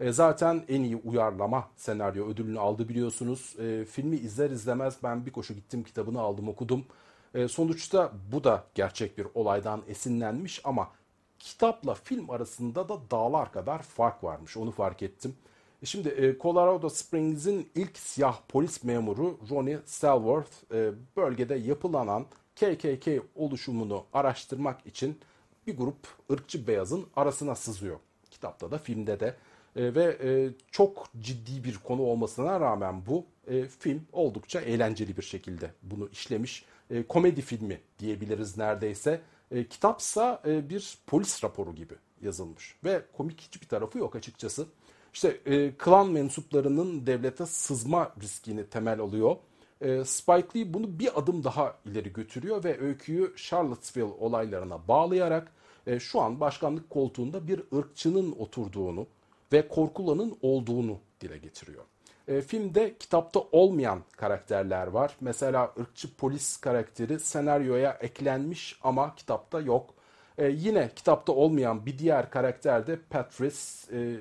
E, 0.00 0.12
zaten 0.12 0.62
en 0.68 0.82
iyi 0.82 0.96
uyarlama 0.96 1.68
senaryo 1.76 2.26
ödülünü 2.26 2.58
aldı 2.58 2.88
biliyorsunuz. 2.88 3.56
E, 3.58 3.84
filmi 3.84 4.16
izler 4.16 4.50
izlemez 4.50 4.96
ben 5.02 5.26
bir 5.26 5.30
koşu 5.30 5.54
gittim 5.54 5.82
kitabını 5.82 6.20
aldım 6.20 6.48
okudum. 6.48 6.84
E, 7.34 7.48
sonuçta 7.48 8.12
bu 8.32 8.44
da 8.44 8.64
gerçek 8.74 9.18
bir 9.18 9.26
olaydan 9.34 9.82
esinlenmiş 9.88 10.60
ama 10.64 10.88
kitapla 11.38 11.94
film 11.94 12.30
arasında 12.30 12.88
da 12.88 13.10
dağlar 13.10 13.52
kadar 13.52 13.82
fark 13.82 14.24
varmış 14.24 14.56
onu 14.56 14.70
fark 14.70 15.02
ettim. 15.02 15.36
E, 15.82 15.86
şimdi 15.86 16.08
e, 16.08 16.38
Colorado 16.38 16.88
Springs'in 16.88 17.68
ilk 17.74 17.98
siyah 17.98 18.38
polis 18.48 18.84
memuru 18.84 19.38
Ronnie 19.50 19.78
Stallworth 19.86 20.74
e, 20.74 20.92
bölgede 21.16 21.54
yapılanan 21.54 22.26
KKK 22.56 23.08
oluşumunu 23.34 24.04
araştırmak 24.12 24.86
için 24.86 25.18
bir 25.66 25.76
grup 25.76 25.96
ırkçı 26.30 26.66
beyazın 26.66 27.06
arasına 27.16 27.54
sızıyor. 27.54 27.96
Kitapta 28.30 28.70
da 28.70 28.78
filmde 28.78 29.20
de 29.20 29.36
ve 29.76 30.50
çok 30.70 31.06
ciddi 31.20 31.64
bir 31.64 31.78
konu 31.78 32.02
olmasına 32.02 32.60
rağmen 32.60 33.06
bu 33.06 33.26
film 33.78 34.06
oldukça 34.12 34.60
eğlenceli 34.60 35.16
bir 35.16 35.22
şekilde 35.22 35.70
bunu 35.82 36.08
işlemiş. 36.08 36.64
E, 36.90 37.02
komedi 37.02 37.42
filmi 37.42 37.80
diyebiliriz 37.98 38.58
neredeyse. 38.58 39.20
E, 39.50 39.68
kitapsa 39.68 40.42
e, 40.46 40.70
bir 40.70 40.98
polis 41.06 41.44
raporu 41.44 41.74
gibi 41.74 41.94
yazılmış 42.22 42.76
ve 42.84 43.02
komik 43.16 43.40
hiçbir 43.40 43.68
tarafı 43.68 43.98
yok 43.98 44.16
açıkçası. 44.16 44.66
İşte 45.14 45.40
e, 45.46 45.76
klan 45.76 46.10
mensuplarının 46.10 47.06
devlete 47.06 47.46
sızma 47.46 48.12
riskini 48.22 48.66
temel 48.66 49.00
alıyor. 49.00 49.36
E, 49.80 50.04
Spike 50.04 50.58
Lee 50.58 50.74
bunu 50.74 50.98
bir 50.98 51.18
adım 51.18 51.44
daha 51.44 51.78
ileri 51.84 52.12
götürüyor 52.12 52.64
ve 52.64 52.80
öyküyü 52.80 53.34
Charlottesville 53.36 54.04
olaylarına 54.04 54.88
bağlayarak 54.88 55.52
e, 55.86 56.00
şu 56.00 56.20
an 56.20 56.40
başkanlık 56.40 56.90
koltuğunda 56.90 57.48
bir 57.48 57.62
ırkçının 57.76 58.32
oturduğunu 58.32 59.06
ve 59.52 59.68
korkulanın 59.68 60.38
olduğunu 60.42 60.98
dile 61.20 61.38
getiriyor. 61.38 61.84
E, 62.28 62.40
filmde 62.40 62.94
kitapta 62.98 63.40
olmayan 63.52 64.02
karakterler 64.16 64.86
var. 64.86 65.16
Mesela 65.20 65.72
ırkçı 65.80 66.16
polis 66.16 66.56
karakteri 66.56 67.20
senaryoya 67.20 67.92
eklenmiş 68.00 68.78
ama 68.82 69.14
kitapta 69.14 69.60
yok. 69.60 69.94
E, 70.38 70.46
yine 70.48 70.90
kitapta 70.96 71.32
olmayan 71.32 71.86
bir 71.86 71.98
diğer 71.98 72.30
karakter 72.30 72.86
de 72.86 72.98
Patrice, 73.10 73.56
e, 73.92 74.16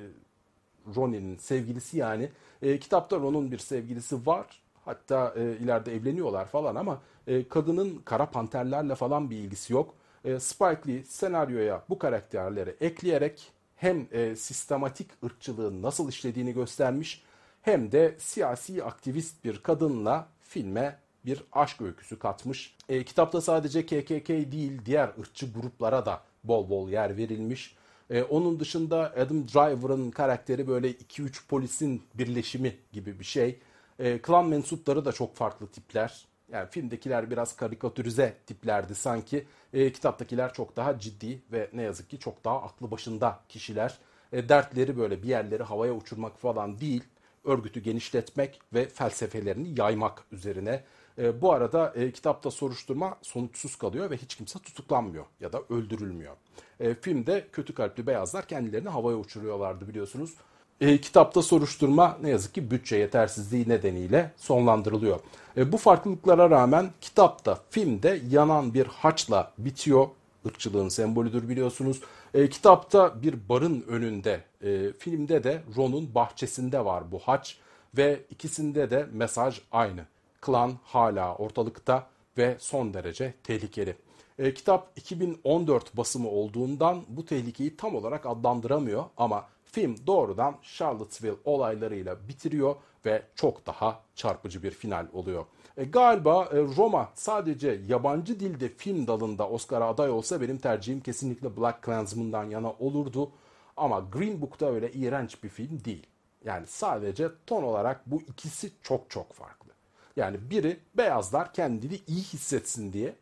Ronnie'nin 0.95 1.37
sevgilisi 1.37 1.97
yani. 1.97 2.29
E, 2.61 2.79
kitapta 2.79 3.19
Ron'un 3.19 3.51
bir 3.51 3.57
sevgilisi 3.57 4.25
var. 4.25 4.61
Hatta 4.85 5.33
e, 5.37 5.43
ileride 5.43 5.95
evleniyorlar 5.95 6.45
falan 6.45 6.75
ama 6.75 7.01
e, 7.27 7.47
kadının 7.47 8.01
kara 8.05 8.25
panterlerle 8.25 8.95
falan 8.95 9.29
bir 9.29 9.37
ilgisi 9.37 9.73
yok. 9.73 9.95
E, 10.25 10.39
Spike 10.39 10.81
Lee 10.87 11.03
senaryoya 11.03 11.83
bu 11.89 11.99
karakterleri 11.99 12.75
ekleyerek 12.81 13.51
hem 13.75 14.07
e, 14.11 14.35
sistematik 14.35 15.11
ırkçılığın 15.23 15.81
nasıl 15.81 16.09
işlediğini 16.09 16.53
göstermiş 16.53 17.23
hem 17.65 17.91
de 17.91 18.15
siyasi 18.17 18.83
aktivist 18.83 19.43
bir 19.43 19.63
kadınla 19.63 20.27
filme 20.41 20.99
bir 21.25 21.43
aşk 21.51 21.81
öyküsü 21.81 22.19
katmış. 22.19 22.75
E, 22.89 23.03
kitapta 23.03 23.41
sadece 23.41 23.85
KKK 23.85 24.29
değil 24.29 24.81
diğer 24.85 25.09
ırkçı 25.19 25.53
gruplara 25.53 26.05
da 26.05 26.21
bol 26.43 26.69
bol 26.69 26.89
yer 26.89 27.17
verilmiş. 27.17 27.75
E, 28.09 28.23
onun 28.23 28.59
dışında 28.59 28.99
Adam 28.99 29.47
Driver'ın 29.47 30.11
karakteri 30.11 30.67
böyle 30.67 30.91
2-3 30.91 31.47
polisin 31.47 32.03
birleşimi 32.13 32.75
gibi 32.91 33.19
bir 33.19 33.25
şey. 33.25 33.59
E, 33.99 34.21
klan 34.21 34.45
mensupları 34.45 35.05
da 35.05 35.11
çok 35.11 35.35
farklı 35.35 35.67
tipler. 35.67 36.25
Yani 36.51 36.69
filmdekiler 36.69 37.31
biraz 37.31 37.55
karikatürize 37.55 38.33
tiplerdi 38.47 38.95
sanki. 38.95 39.45
E, 39.73 39.91
kitaptakiler 39.91 40.53
çok 40.53 40.77
daha 40.77 40.99
ciddi 40.99 41.41
ve 41.51 41.69
ne 41.73 41.81
yazık 41.81 42.09
ki 42.09 42.19
çok 42.19 42.45
daha 42.45 42.61
aklı 42.61 42.91
başında 42.91 43.39
kişiler. 43.49 43.97
E, 44.31 44.49
dertleri 44.49 44.97
böyle 44.97 45.23
bir 45.23 45.27
yerleri 45.27 45.63
havaya 45.63 45.93
uçurmak 45.93 46.39
falan 46.39 46.79
değil. 46.79 47.03
Örgütü 47.45 47.79
genişletmek 47.79 48.59
ve 48.73 48.89
felsefelerini 48.89 49.79
yaymak 49.79 50.23
üzerine. 50.31 50.83
E, 51.17 51.41
bu 51.41 51.53
arada 51.53 51.93
e, 51.95 52.11
kitapta 52.11 52.51
soruşturma 52.51 53.17
sonuçsuz 53.21 53.75
kalıyor 53.75 54.09
ve 54.09 54.17
hiç 54.17 54.35
kimse 54.35 54.59
tutuklanmıyor 54.59 55.25
ya 55.39 55.53
da 55.53 55.61
öldürülmüyor. 55.69 56.35
E, 56.79 56.95
filmde 56.95 57.47
kötü 57.51 57.73
kalpli 57.73 58.07
beyazlar 58.07 58.47
kendilerini 58.47 58.89
havaya 58.89 59.17
uçuruyorlardı 59.17 59.87
biliyorsunuz. 59.87 60.33
E, 60.81 61.01
kitapta 61.01 61.41
soruşturma 61.41 62.17
ne 62.21 62.29
yazık 62.29 62.53
ki 62.53 62.71
bütçe 62.71 62.95
yetersizliği 62.95 63.69
nedeniyle 63.69 64.31
sonlandırılıyor. 64.37 65.19
E, 65.57 65.71
bu 65.71 65.77
farklılıklara 65.77 66.49
rağmen 66.49 66.89
kitapta, 67.01 67.59
filmde 67.69 68.21
yanan 68.29 68.73
bir 68.73 68.85
haçla 68.85 69.51
bitiyor. 69.57 70.07
Irkçılığın 70.45 70.89
sembolüdür 70.89 71.49
biliyorsunuz. 71.49 72.01
E, 72.35 72.49
kitapta 72.49 73.21
bir 73.21 73.49
barın 73.49 73.85
önünde, 73.87 74.43
e, 74.61 74.91
filmde 74.91 75.43
de 75.43 75.61
Ron'un 75.77 76.15
bahçesinde 76.15 76.85
var 76.85 77.11
bu 77.11 77.19
haç 77.19 77.57
ve 77.97 78.21
ikisinde 78.29 78.89
de 78.89 79.07
mesaj 79.11 79.61
aynı. 79.71 80.05
Klan 80.41 80.73
hala 80.83 81.35
ortalıkta 81.35 82.07
ve 82.37 82.55
son 82.59 82.93
derece 82.93 83.33
tehlikeli. 83.43 83.95
E, 84.39 84.53
kitap 84.53 84.91
2014 84.95 85.97
basımı 85.97 86.29
olduğundan 86.29 87.03
bu 87.07 87.25
tehlikeyi 87.25 87.77
tam 87.77 87.95
olarak 87.95 88.25
adlandıramıyor 88.25 89.03
ama 89.17 89.45
film 89.65 89.95
doğrudan 90.07 90.55
Charlottesville 90.63 91.35
olaylarıyla 91.45 92.27
bitiriyor 92.27 92.75
ve 93.05 93.23
çok 93.35 93.65
daha 93.65 93.99
çarpıcı 94.15 94.63
bir 94.63 94.71
final 94.71 95.07
oluyor. 95.13 95.45
E, 95.77 95.83
galiba 95.83 96.45
e, 96.45 96.57
Roma 96.57 97.09
sadece 97.13 97.81
yabancı 97.87 98.39
dilde 98.39 98.69
film 98.69 99.07
dalında 99.07 99.49
Oscar'a 99.49 99.87
aday 99.87 100.09
olsa 100.09 100.41
benim 100.41 100.57
tercihim 100.57 100.99
kesinlikle 100.99 101.57
Black 101.57 101.81
Klansman'dan 101.81 102.43
yana 102.43 102.71
olurdu. 102.71 103.31
Ama 103.77 103.99
Green 103.99 104.41
Book'ta 104.41 104.65
öyle 104.65 104.91
iğrenç 104.91 105.43
bir 105.43 105.49
film 105.49 105.85
değil. 105.85 106.07
Yani 106.45 106.67
sadece 106.67 107.29
ton 107.47 107.63
olarak 107.63 108.01
bu 108.05 108.21
ikisi 108.21 108.71
çok 108.81 109.09
çok 109.09 109.33
farklı. 109.33 109.71
Yani 110.15 110.49
biri 110.49 110.79
beyazlar 110.97 111.53
kendini 111.53 111.99
iyi 112.07 112.23
hissetsin 112.23 112.93
diye, 112.93 113.15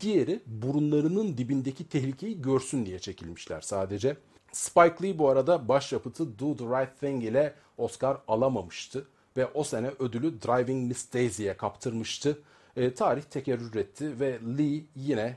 diğeri 0.00 0.40
burunlarının 0.46 1.38
dibindeki 1.38 1.88
tehlikeyi 1.88 2.42
görsün 2.42 2.86
diye 2.86 2.98
çekilmişler 2.98 3.60
sadece. 3.60 4.16
Spike 4.52 4.96
Lee 5.02 5.18
bu 5.18 5.28
arada 5.28 5.68
başyapıtı 5.68 6.38
Do 6.38 6.56
the 6.56 6.64
Right 6.64 7.00
Thing 7.00 7.24
ile 7.24 7.54
Oscar 7.78 8.16
alamamıştı 8.28 9.06
ve 9.36 9.46
o 9.46 9.64
sene 9.64 9.90
ödülü 9.98 10.42
Driving 10.42 10.88
Miss 10.88 11.12
Daisy'ye 11.12 11.56
kaptırmıştı. 11.56 12.38
E, 12.76 12.94
tarih 12.94 13.22
tekerrür 13.22 13.74
etti 13.74 14.20
ve 14.20 14.38
Lee 14.58 14.84
yine 14.96 15.36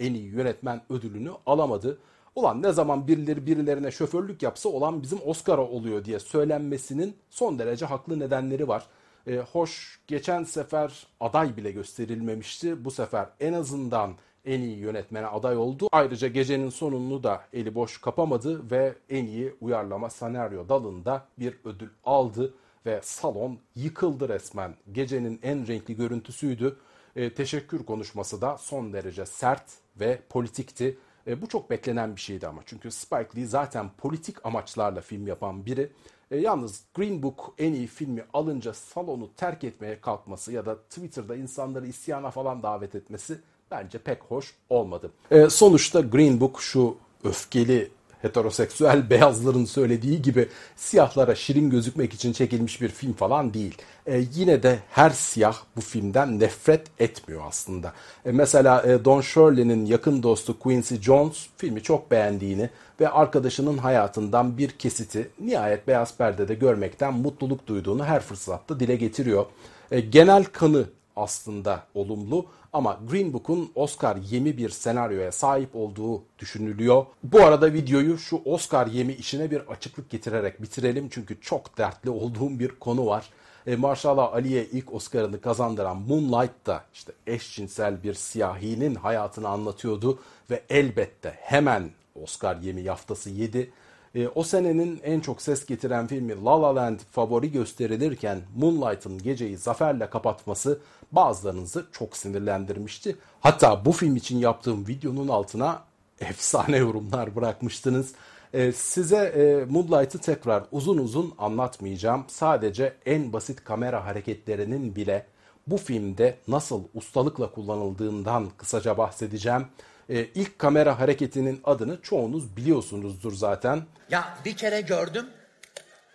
en 0.00 0.14
iyi 0.14 0.28
yönetmen 0.28 0.82
ödülünü 0.90 1.30
alamadı. 1.46 1.98
Ulan 2.34 2.62
ne 2.62 2.72
zaman 2.72 3.08
birileri 3.08 3.46
birilerine 3.46 3.90
şoförlük 3.90 4.42
yapsa 4.42 4.68
olan 4.68 5.02
bizim 5.02 5.18
Oscar'a 5.24 5.62
oluyor 5.62 6.04
diye 6.04 6.18
söylenmesinin 6.18 7.16
son 7.30 7.58
derece 7.58 7.86
haklı 7.86 8.18
nedenleri 8.18 8.68
var. 8.68 8.86
E, 9.26 9.36
hoş 9.36 10.00
geçen 10.06 10.44
sefer 10.44 11.06
aday 11.20 11.56
bile 11.56 11.70
gösterilmemişti. 11.70 12.84
Bu 12.84 12.90
sefer 12.90 13.28
en 13.40 13.52
azından 13.52 14.14
en 14.44 14.60
iyi 14.60 14.78
yönetmene 14.78 15.26
aday 15.26 15.56
oldu. 15.56 15.88
Ayrıca 15.92 16.28
gecenin 16.28 16.70
sonunu 16.70 17.22
da 17.22 17.44
eli 17.52 17.74
boş 17.74 18.00
kapamadı 18.00 18.70
ve 18.70 18.94
en 19.10 19.26
iyi 19.26 19.54
uyarlama 19.60 20.10
senaryo 20.10 20.68
dalında 20.68 21.26
bir 21.38 21.58
ödül 21.64 21.90
aldı 22.04 22.54
ve 22.86 23.00
salon 23.02 23.58
yıkıldı 23.76 24.28
resmen. 24.28 24.74
Gecenin 24.92 25.40
en 25.42 25.66
renkli 25.66 25.96
görüntüsüydü. 25.96 26.76
E, 27.16 27.34
teşekkür 27.34 27.84
konuşması 27.84 28.40
da 28.40 28.58
son 28.58 28.92
derece 28.92 29.26
sert 29.26 29.64
ve 30.00 30.18
politikti. 30.28 30.98
E, 31.26 31.42
bu 31.42 31.46
çok 31.46 31.70
beklenen 31.70 32.16
bir 32.16 32.20
şeydi 32.20 32.46
ama 32.46 32.62
çünkü 32.66 32.90
Spike 32.90 33.36
Lee 33.36 33.46
zaten 33.46 33.90
politik 33.98 34.46
amaçlarla 34.46 35.00
film 35.00 35.26
yapan 35.26 35.66
biri. 35.66 35.92
E, 36.30 36.36
yalnız 36.36 36.84
Green 36.94 37.22
Book 37.22 37.54
en 37.58 37.72
iyi 37.72 37.86
filmi 37.86 38.24
alınca 38.32 38.74
salonu 38.74 39.30
terk 39.36 39.64
etmeye 39.64 40.00
kalkması 40.00 40.52
ya 40.52 40.66
da 40.66 40.78
Twitter'da 40.78 41.36
insanları 41.36 41.86
isyana 41.86 42.30
falan 42.30 42.62
davet 42.62 42.94
etmesi 42.94 43.40
bence 43.70 43.98
pek 43.98 44.22
hoş 44.22 44.54
olmadı. 44.70 45.10
E, 45.30 45.50
sonuçta 45.50 46.00
Green 46.00 46.40
Book 46.40 46.60
şu 46.60 46.96
öfkeli 47.24 47.90
heteroseksüel 48.24 49.10
beyazların 49.10 49.64
söylediği 49.64 50.22
gibi 50.22 50.48
siyahlara 50.76 51.34
şirin 51.34 51.70
gözükmek 51.70 52.14
için 52.14 52.32
çekilmiş 52.32 52.80
bir 52.80 52.88
film 52.88 53.12
falan 53.12 53.54
değil. 53.54 53.78
E, 54.06 54.24
yine 54.34 54.62
de 54.62 54.78
her 54.90 55.10
siyah 55.10 55.56
bu 55.76 55.80
filmden 55.80 56.40
nefret 56.40 56.86
etmiyor 56.98 57.42
aslında. 57.48 57.92
E, 58.24 58.32
mesela 58.32 58.82
e, 58.82 59.04
Don 59.04 59.20
Shirley'nin 59.20 59.86
yakın 59.86 60.22
dostu 60.22 60.58
Quincy 60.58 60.94
Jones 60.94 61.46
filmi 61.56 61.82
çok 61.82 62.10
beğendiğini 62.10 62.70
ve 63.00 63.08
arkadaşının 63.08 63.78
hayatından 63.78 64.58
bir 64.58 64.70
kesiti 64.70 65.30
nihayet 65.40 65.88
beyaz 65.88 66.16
perdede 66.16 66.54
görmekten 66.54 67.14
mutluluk 67.14 67.66
duyduğunu 67.66 68.04
her 68.04 68.20
fırsatta 68.20 68.80
dile 68.80 68.96
getiriyor. 68.96 69.46
E, 69.90 70.00
genel 70.00 70.44
kanı 70.44 70.84
aslında 71.16 71.82
olumlu 71.94 72.46
ama 72.72 73.00
Green 73.10 73.32
Book'un 73.32 73.70
Oscar 73.74 74.16
yemi 74.16 74.56
bir 74.58 74.70
senaryoya 74.70 75.32
sahip 75.32 75.76
olduğu 75.76 76.22
düşünülüyor. 76.38 77.06
Bu 77.22 77.40
arada 77.44 77.72
videoyu 77.72 78.18
şu 78.18 78.42
Oscar 78.44 78.86
yemi 78.86 79.12
işine 79.12 79.50
bir 79.50 79.60
açıklık 79.60 80.10
getirerek 80.10 80.62
bitirelim 80.62 81.08
çünkü 81.10 81.40
çok 81.40 81.78
dertli 81.78 82.10
olduğum 82.10 82.58
bir 82.58 82.68
konu 82.68 83.06
var. 83.06 83.30
E, 83.66 83.76
Marshall 83.76 84.18
Ali'ye 84.18 84.66
ilk 84.66 84.94
Oscar'ını 84.94 85.40
kazandıran 85.40 85.96
Moonlight 85.96 86.66
da 86.66 86.84
işte 86.94 87.12
eşcinsel 87.26 88.02
bir 88.02 88.14
siyahinin 88.14 88.94
hayatını 88.94 89.48
anlatıyordu 89.48 90.18
ve 90.50 90.62
elbette 90.68 91.34
hemen 91.40 91.90
Oscar 92.22 92.56
yemi 92.56 92.82
yaftası 92.82 93.30
yedi. 93.30 93.70
E, 94.14 94.28
o 94.28 94.42
senenin 94.42 95.00
en 95.04 95.20
çok 95.20 95.42
ses 95.42 95.66
getiren 95.66 96.06
filmi 96.06 96.44
La 96.44 96.62
La 96.62 96.76
Land 96.76 96.98
favori 97.10 97.52
gösterilirken 97.52 98.40
Moonlight'ın 98.56 99.18
geceyi 99.18 99.56
zaferle 99.56 100.10
kapatması 100.10 100.78
bazılarınızı 101.12 101.86
çok 101.92 102.16
sinirlendirmişti. 102.16 103.16
Hatta 103.40 103.84
bu 103.84 103.92
film 103.92 104.16
için 104.16 104.38
yaptığım 104.38 104.86
videonun 104.88 105.28
altına 105.28 105.82
efsane 106.20 106.76
yorumlar 106.76 107.36
bırakmıştınız. 107.36 108.12
Ee, 108.52 108.72
size 108.72 109.16
e, 109.16 109.64
Moonlight'ı 109.64 110.18
tekrar 110.18 110.64
uzun 110.72 110.98
uzun 110.98 111.34
anlatmayacağım. 111.38 112.24
Sadece 112.28 112.96
en 113.06 113.32
basit 113.32 113.64
kamera 113.64 114.04
hareketlerinin 114.04 114.96
bile 114.96 115.26
bu 115.66 115.76
filmde 115.76 116.38
nasıl 116.48 116.82
ustalıkla 116.94 117.50
kullanıldığından 117.50 118.48
kısaca 118.56 118.98
bahsedeceğim. 118.98 119.66
Ee, 120.10 120.24
ilk 120.34 120.58
kamera 120.58 121.00
hareketinin 121.00 121.60
adını 121.64 122.02
çoğunuz 122.02 122.56
biliyorsunuzdur 122.56 123.32
zaten. 123.32 123.86
Ya 124.10 124.38
bir 124.44 124.56
kere 124.56 124.80
gördüm. 124.80 125.26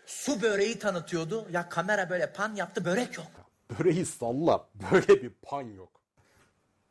Su 0.06 0.42
böreği 0.42 0.80
tanıtıyordu. 0.80 1.48
Ya 1.52 1.70
kamera 1.70 2.10
böyle 2.10 2.34
pan 2.34 2.56
yaptı 2.56 2.86
börek 2.86 3.18
yok. 3.18 3.28
Böreği 3.80 4.06
salla. 4.06 4.68
Böyle 4.92 5.08
bir 5.24 5.30
pan 5.42 5.62
yok. 5.62 5.90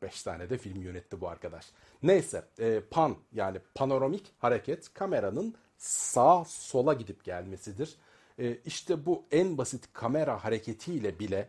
Beş 0.02 0.22
tane 0.22 0.50
de 0.50 0.58
film 0.58 0.82
yönetti 0.82 1.20
bu 1.20 1.28
arkadaş. 1.28 1.66
Neyse 2.02 2.44
e, 2.58 2.80
pan 2.80 3.16
yani 3.32 3.58
panoramik 3.74 4.32
hareket 4.38 4.94
kameranın 4.94 5.54
sağ 5.78 6.44
sola 6.44 6.94
gidip 6.94 7.24
gelmesidir. 7.24 7.96
E, 8.38 8.54
işte 8.64 9.06
bu 9.06 9.24
en 9.30 9.58
basit 9.58 9.88
kamera 9.92 10.44
hareketiyle 10.44 11.18
bile 11.18 11.48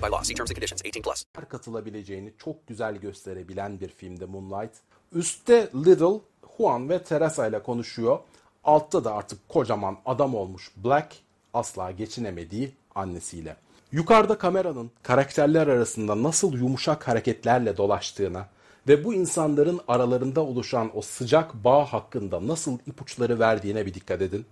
by 0.01 0.11
law. 0.11 0.23
See 0.23 0.35
terms 0.35 0.51
and 0.51 0.55
conditions. 0.55 0.81
18 0.85 1.01
plus. 1.01 1.25
katılabileceğini 1.49 2.33
çok 2.37 2.67
güzel 2.67 2.95
gösterebilen 2.95 3.79
bir 3.79 3.89
filmde 3.89 4.25
Moonlight. 4.25 4.73
Üste 5.11 5.69
Little, 5.75 6.21
Juan 6.57 6.89
ve 6.89 7.03
Teresa 7.03 7.47
ile 7.47 7.63
konuşuyor. 7.63 8.19
Altta 8.63 9.03
da 9.03 9.13
artık 9.13 9.49
kocaman 9.49 9.97
adam 10.05 10.35
olmuş 10.35 10.71
Black 10.75 11.15
asla 11.53 11.91
geçinemediği 11.91 12.71
annesiyle. 12.95 13.55
Yukarıda 13.91 14.37
kameranın 14.37 14.91
karakterler 15.03 15.67
arasında 15.67 16.23
nasıl 16.23 16.53
yumuşak 16.53 17.07
hareketlerle 17.07 17.77
dolaştığına 17.77 18.47
ve 18.87 19.03
bu 19.03 19.13
insanların 19.13 19.79
aralarında 19.87 20.41
oluşan 20.41 20.91
o 20.93 21.01
sıcak 21.01 21.53
bağ 21.53 21.85
hakkında 21.85 22.47
nasıl 22.47 22.79
ipuçları 22.87 23.39
verdiğine 23.39 23.85
bir 23.85 23.93
dikkat 23.93 24.21
edin. 24.21 24.45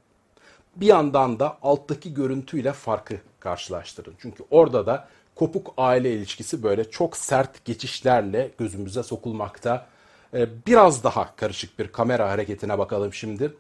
Bir 0.76 0.88
yandan 0.88 1.40
da 1.40 1.58
alttaki 1.62 2.14
görüntüyle 2.14 2.74
farkı 2.74 3.16
karşılaştırın. 3.40 4.14
Çünkü 4.20 4.44
orada 4.50 4.86
da 4.86 5.08
kopuk 5.40 5.74
aile 5.78 6.14
ilişkisi 6.14 6.64
böyle 6.64 6.92
çok 6.92 7.18
sert 7.18 7.66
geçişlerle 7.66 8.52
gözümüze 8.58 9.04
sokulmakta. 9.04 9.86
Ee, 10.34 10.48
biraz 10.68 11.04
daha 11.04 11.36
karışık 11.36 11.80
bir 11.80 11.88
kamera 11.88 12.30
hareketine 12.30 12.78
bakalım 12.78 13.14
şimdi. 13.14 13.54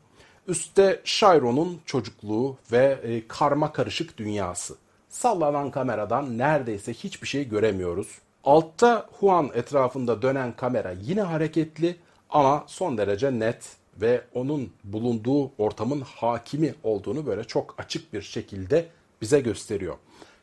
Üstte 0.47 1.01
Chiron'un 1.03 1.81
çocukluğu 1.85 2.57
ve 2.71 2.99
e, 3.03 3.27
karma 3.27 3.71
karışık 3.71 4.17
dünyası. 4.17 4.75
Sallanan 5.09 5.71
kameradan 5.71 6.37
neredeyse 6.37 6.93
hiçbir 6.93 7.27
şey 7.27 7.49
göremiyoruz. 7.49 8.07
Altta 8.43 9.09
Juan 9.19 9.51
etrafında 9.53 10.21
dönen 10.21 10.51
kamera 10.55 10.91
yine 11.01 11.21
hareketli 11.21 11.95
ama 12.29 12.63
son 12.67 12.97
derece 12.97 13.39
net 13.39 13.63
ve 14.01 14.21
onun 14.33 14.73
bulunduğu 14.83 15.51
ortamın 15.57 16.01
hakimi 16.01 16.75
olduğunu 16.83 17.25
böyle 17.25 17.43
çok 17.43 17.75
açık 17.77 18.13
bir 18.13 18.21
şekilde 18.21 18.85
bize 19.21 19.39
gösteriyor. 19.39 19.95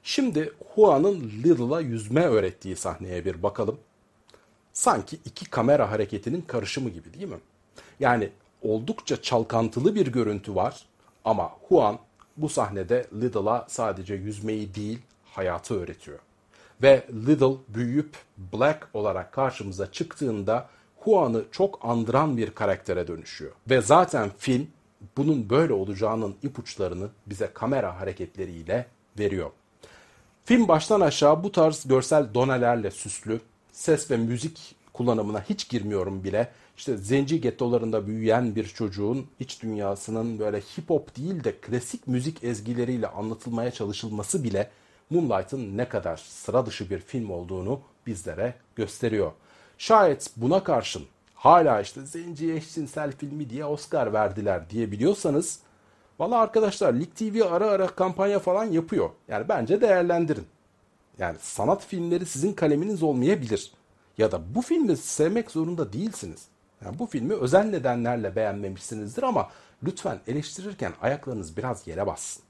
Şimdi 0.08 0.52
Juan'ın 0.74 1.20
Little'a 1.44 1.80
yüzme 1.80 2.26
öğrettiği 2.26 2.76
sahneye 2.76 3.24
bir 3.24 3.42
bakalım. 3.42 3.78
Sanki 4.72 5.18
iki 5.24 5.50
kamera 5.50 5.90
hareketinin 5.90 6.40
karışımı 6.40 6.90
gibi 6.90 7.14
değil 7.14 7.28
mi? 7.28 7.38
Yani 8.00 8.30
oldukça 8.62 9.22
çalkantılı 9.22 9.94
bir 9.94 10.06
görüntü 10.06 10.54
var 10.54 10.86
ama 11.24 11.52
Juan 11.68 11.98
bu 12.36 12.48
sahnede 12.48 13.06
Little'a 13.12 13.66
sadece 13.68 14.14
yüzmeyi 14.14 14.74
değil 14.74 14.98
hayatı 15.24 15.80
öğretiyor. 15.80 16.18
Ve 16.82 17.06
Little 17.26 17.56
büyüyüp 17.68 18.16
Black 18.38 18.88
olarak 18.94 19.32
karşımıza 19.32 19.92
çıktığında 19.92 20.68
Juan'ı 21.04 21.44
çok 21.52 21.78
andıran 21.82 22.36
bir 22.36 22.50
karaktere 22.50 23.08
dönüşüyor. 23.08 23.52
Ve 23.70 23.80
zaten 23.80 24.30
film 24.38 24.66
bunun 25.16 25.50
böyle 25.50 25.72
olacağının 25.72 26.36
ipuçlarını 26.42 27.08
bize 27.26 27.50
kamera 27.54 28.00
hareketleriyle 28.00 28.86
veriyor. 29.18 29.50
Film 30.46 30.68
baştan 30.68 31.00
aşağı 31.00 31.44
bu 31.44 31.52
tarz 31.52 31.88
görsel 31.88 32.34
donelerle 32.34 32.90
süslü, 32.90 33.40
ses 33.72 34.10
ve 34.10 34.16
müzik 34.16 34.74
kullanımına 34.92 35.40
hiç 35.40 35.68
girmiyorum 35.68 36.24
bile. 36.24 36.52
İşte 36.76 36.96
zenci 36.96 37.40
gettolarında 37.40 38.06
büyüyen 38.06 38.56
bir 38.56 38.66
çocuğun 38.66 39.26
iç 39.40 39.62
dünyasının 39.62 40.38
böyle 40.38 40.60
hip 40.60 40.90
hop 40.90 41.16
değil 41.16 41.44
de 41.44 41.56
klasik 41.60 42.06
müzik 42.06 42.44
ezgileriyle 42.44 43.08
anlatılmaya 43.08 43.70
çalışılması 43.70 44.44
bile 44.44 44.70
Moonlight'ın 45.10 45.76
ne 45.76 45.88
kadar 45.88 46.16
sıra 46.16 46.66
dışı 46.66 46.90
bir 46.90 46.98
film 46.98 47.30
olduğunu 47.30 47.80
bizlere 48.06 48.54
gösteriyor. 48.76 49.32
Şayet 49.78 50.30
buna 50.36 50.64
karşın 50.64 51.02
hala 51.34 51.80
işte 51.80 52.00
zenci 52.06 52.52
eşcinsel 52.52 53.12
filmi 53.12 53.50
diye 53.50 53.64
Oscar 53.64 54.12
verdiler 54.12 54.70
diyebiliyorsanız 54.70 55.58
valla 56.18 56.38
arkadaşlar 56.38 56.94
Lig 56.94 57.14
TV 57.14 57.42
ara 57.50 57.66
ara 57.66 57.86
kampanya 57.86 58.38
falan 58.38 58.64
yapıyor. 58.64 59.10
Yani 59.28 59.48
bence 59.48 59.80
değerlendirin. 59.80 60.46
Yani 61.18 61.36
sanat 61.40 61.86
filmleri 61.86 62.26
sizin 62.26 62.52
kaleminiz 62.52 63.02
olmayabilir. 63.02 63.72
Ya 64.18 64.32
da 64.32 64.54
bu 64.54 64.62
filmi 64.62 64.96
sevmek 64.96 65.50
zorunda 65.50 65.92
değilsiniz. 65.92 66.48
Yani 66.84 66.98
bu 66.98 67.06
filmi 67.06 67.34
özel 67.34 67.64
nedenlerle 67.64 68.36
beğenmemişsinizdir 68.36 69.22
ama 69.22 69.48
lütfen 69.84 70.20
eleştirirken 70.26 70.92
ayaklarınız 71.02 71.56
biraz 71.56 71.86
yere 71.86 72.06
bassın. 72.06 72.42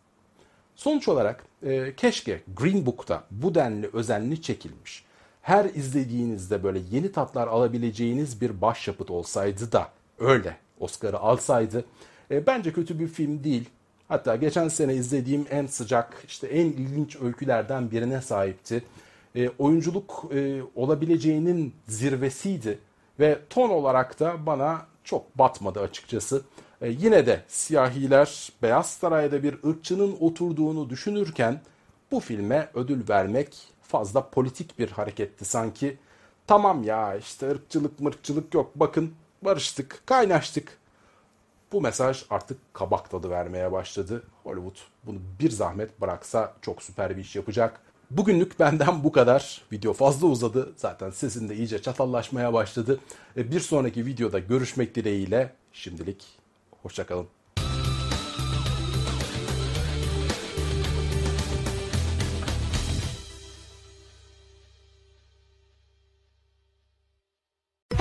Sonuç 0.75 1.09
olarak 1.09 1.45
e, 1.63 1.97
keşke 1.97 2.43
Green 2.57 2.87
Book'ta 2.87 3.25
bu 3.31 3.55
denli 3.55 3.91
özenli 3.93 4.43
çekilmiş, 4.43 5.05
her 5.43 5.65
izlediğinizde 5.65 6.63
böyle 6.63 6.79
yeni 6.91 7.13
tatlar 7.13 7.49
alabileceğiniz 7.49 8.41
bir 8.41 8.61
başyapıt 8.61 9.11
olsaydı 9.11 9.73
da 9.73 9.89
öyle 10.19 10.57
Oscar'ı 10.81 11.19
alsaydı. 11.19 11.85
E, 12.31 12.47
bence 12.47 12.73
kötü 12.73 12.99
bir 12.99 13.09
film 13.09 13.45
değil. 13.45 13.71
Hatta 14.09 14.37
geçen 14.37 14.69
sene 14.69 14.95
izlediğim 14.95 15.47
en 15.51 15.67
sıcak, 15.67 16.25
işte 16.29 16.47
en 16.47 16.67
ilginç 16.67 17.17
öykülerden 17.23 17.91
birine 17.91 18.21
sahipti. 18.21 18.85
E, 19.37 19.49
oyunculuk 19.49 20.25
e, 20.35 20.61
olabileceğinin 20.75 21.75
zirvesiydi 21.89 22.79
ve 23.21 23.39
ton 23.51 23.71
olarak 23.71 24.21
da 24.21 24.47
bana 24.47 24.87
çok 25.05 25.39
batmadı 25.39 25.81
açıkçası. 25.81 26.43
E, 26.81 26.89
yine 26.89 27.27
de 27.27 27.43
siyahiler 27.49 28.53
Beyaz 28.63 28.91
Saray'da 28.91 29.43
bir 29.43 29.57
ırkçının 29.69 30.17
oturduğunu 30.21 30.91
düşünürken 30.91 31.61
bu 32.11 32.21
filme 32.21 32.69
ödül 32.75 33.09
vermek 33.09 33.57
fazla 33.83 34.31
politik 34.31 34.79
bir 34.79 34.91
hareketti 34.91 35.45
sanki. 35.45 35.97
Tamam 36.47 36.85
ya 36.85 37.17
işte 37.17 37.51
ırkçılık 37.51 38.01
mırkçılık 38.01 38.55
yok 38.55 38.71
bakın 38.75 39.15
barıştık 39.43 40.03
kaynaştık. 40.07 40.79
Bu 41.73 41.81
mesaj 41.81 42.25
artık 42.31 42.75
kabak 42.75 43.11
tadı 43.11 43.31
vermeye 43.31 43.73
başladı. 43.73 44.23
Hollywood 44.45 44.77
bunu 45.07 45.19
bir 45.41 45.51
zahmet 45.51 46.01
bıraksa 46.01 46.55
çok 46.63 46.83
süper 46.83 47.17
bir 47.17 47.23
iş 47.23 47.37
yapacak. 47.37 47.81
Bugünlük 48.11 48.61
benden 48.61 49.05
bu 49.05 49.13
kadar. 49.13 49.63
Video 49.73 49.93
fazla 49.93 50.27
uzadı. 50.27 50.73
Zaten 50.77 51.11
sesim 51.11 51.49
de 51.49 51.57
iyice 51.57 51.83
çatallaşmaya 51.83 52.53
başladı. 52.53 53.01
E, 53.37 53.51
bir 53.51 53.61
sonraki 53.61 54.07
videoda 54.07 54.39
görüşmek 54.39 54.95
dileğiyle 54.95 55.53
şimdilik 55.73 56.25
hoşçakalın. 56.83 57.36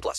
18 0.00 0.02
plus. 0.02 0.18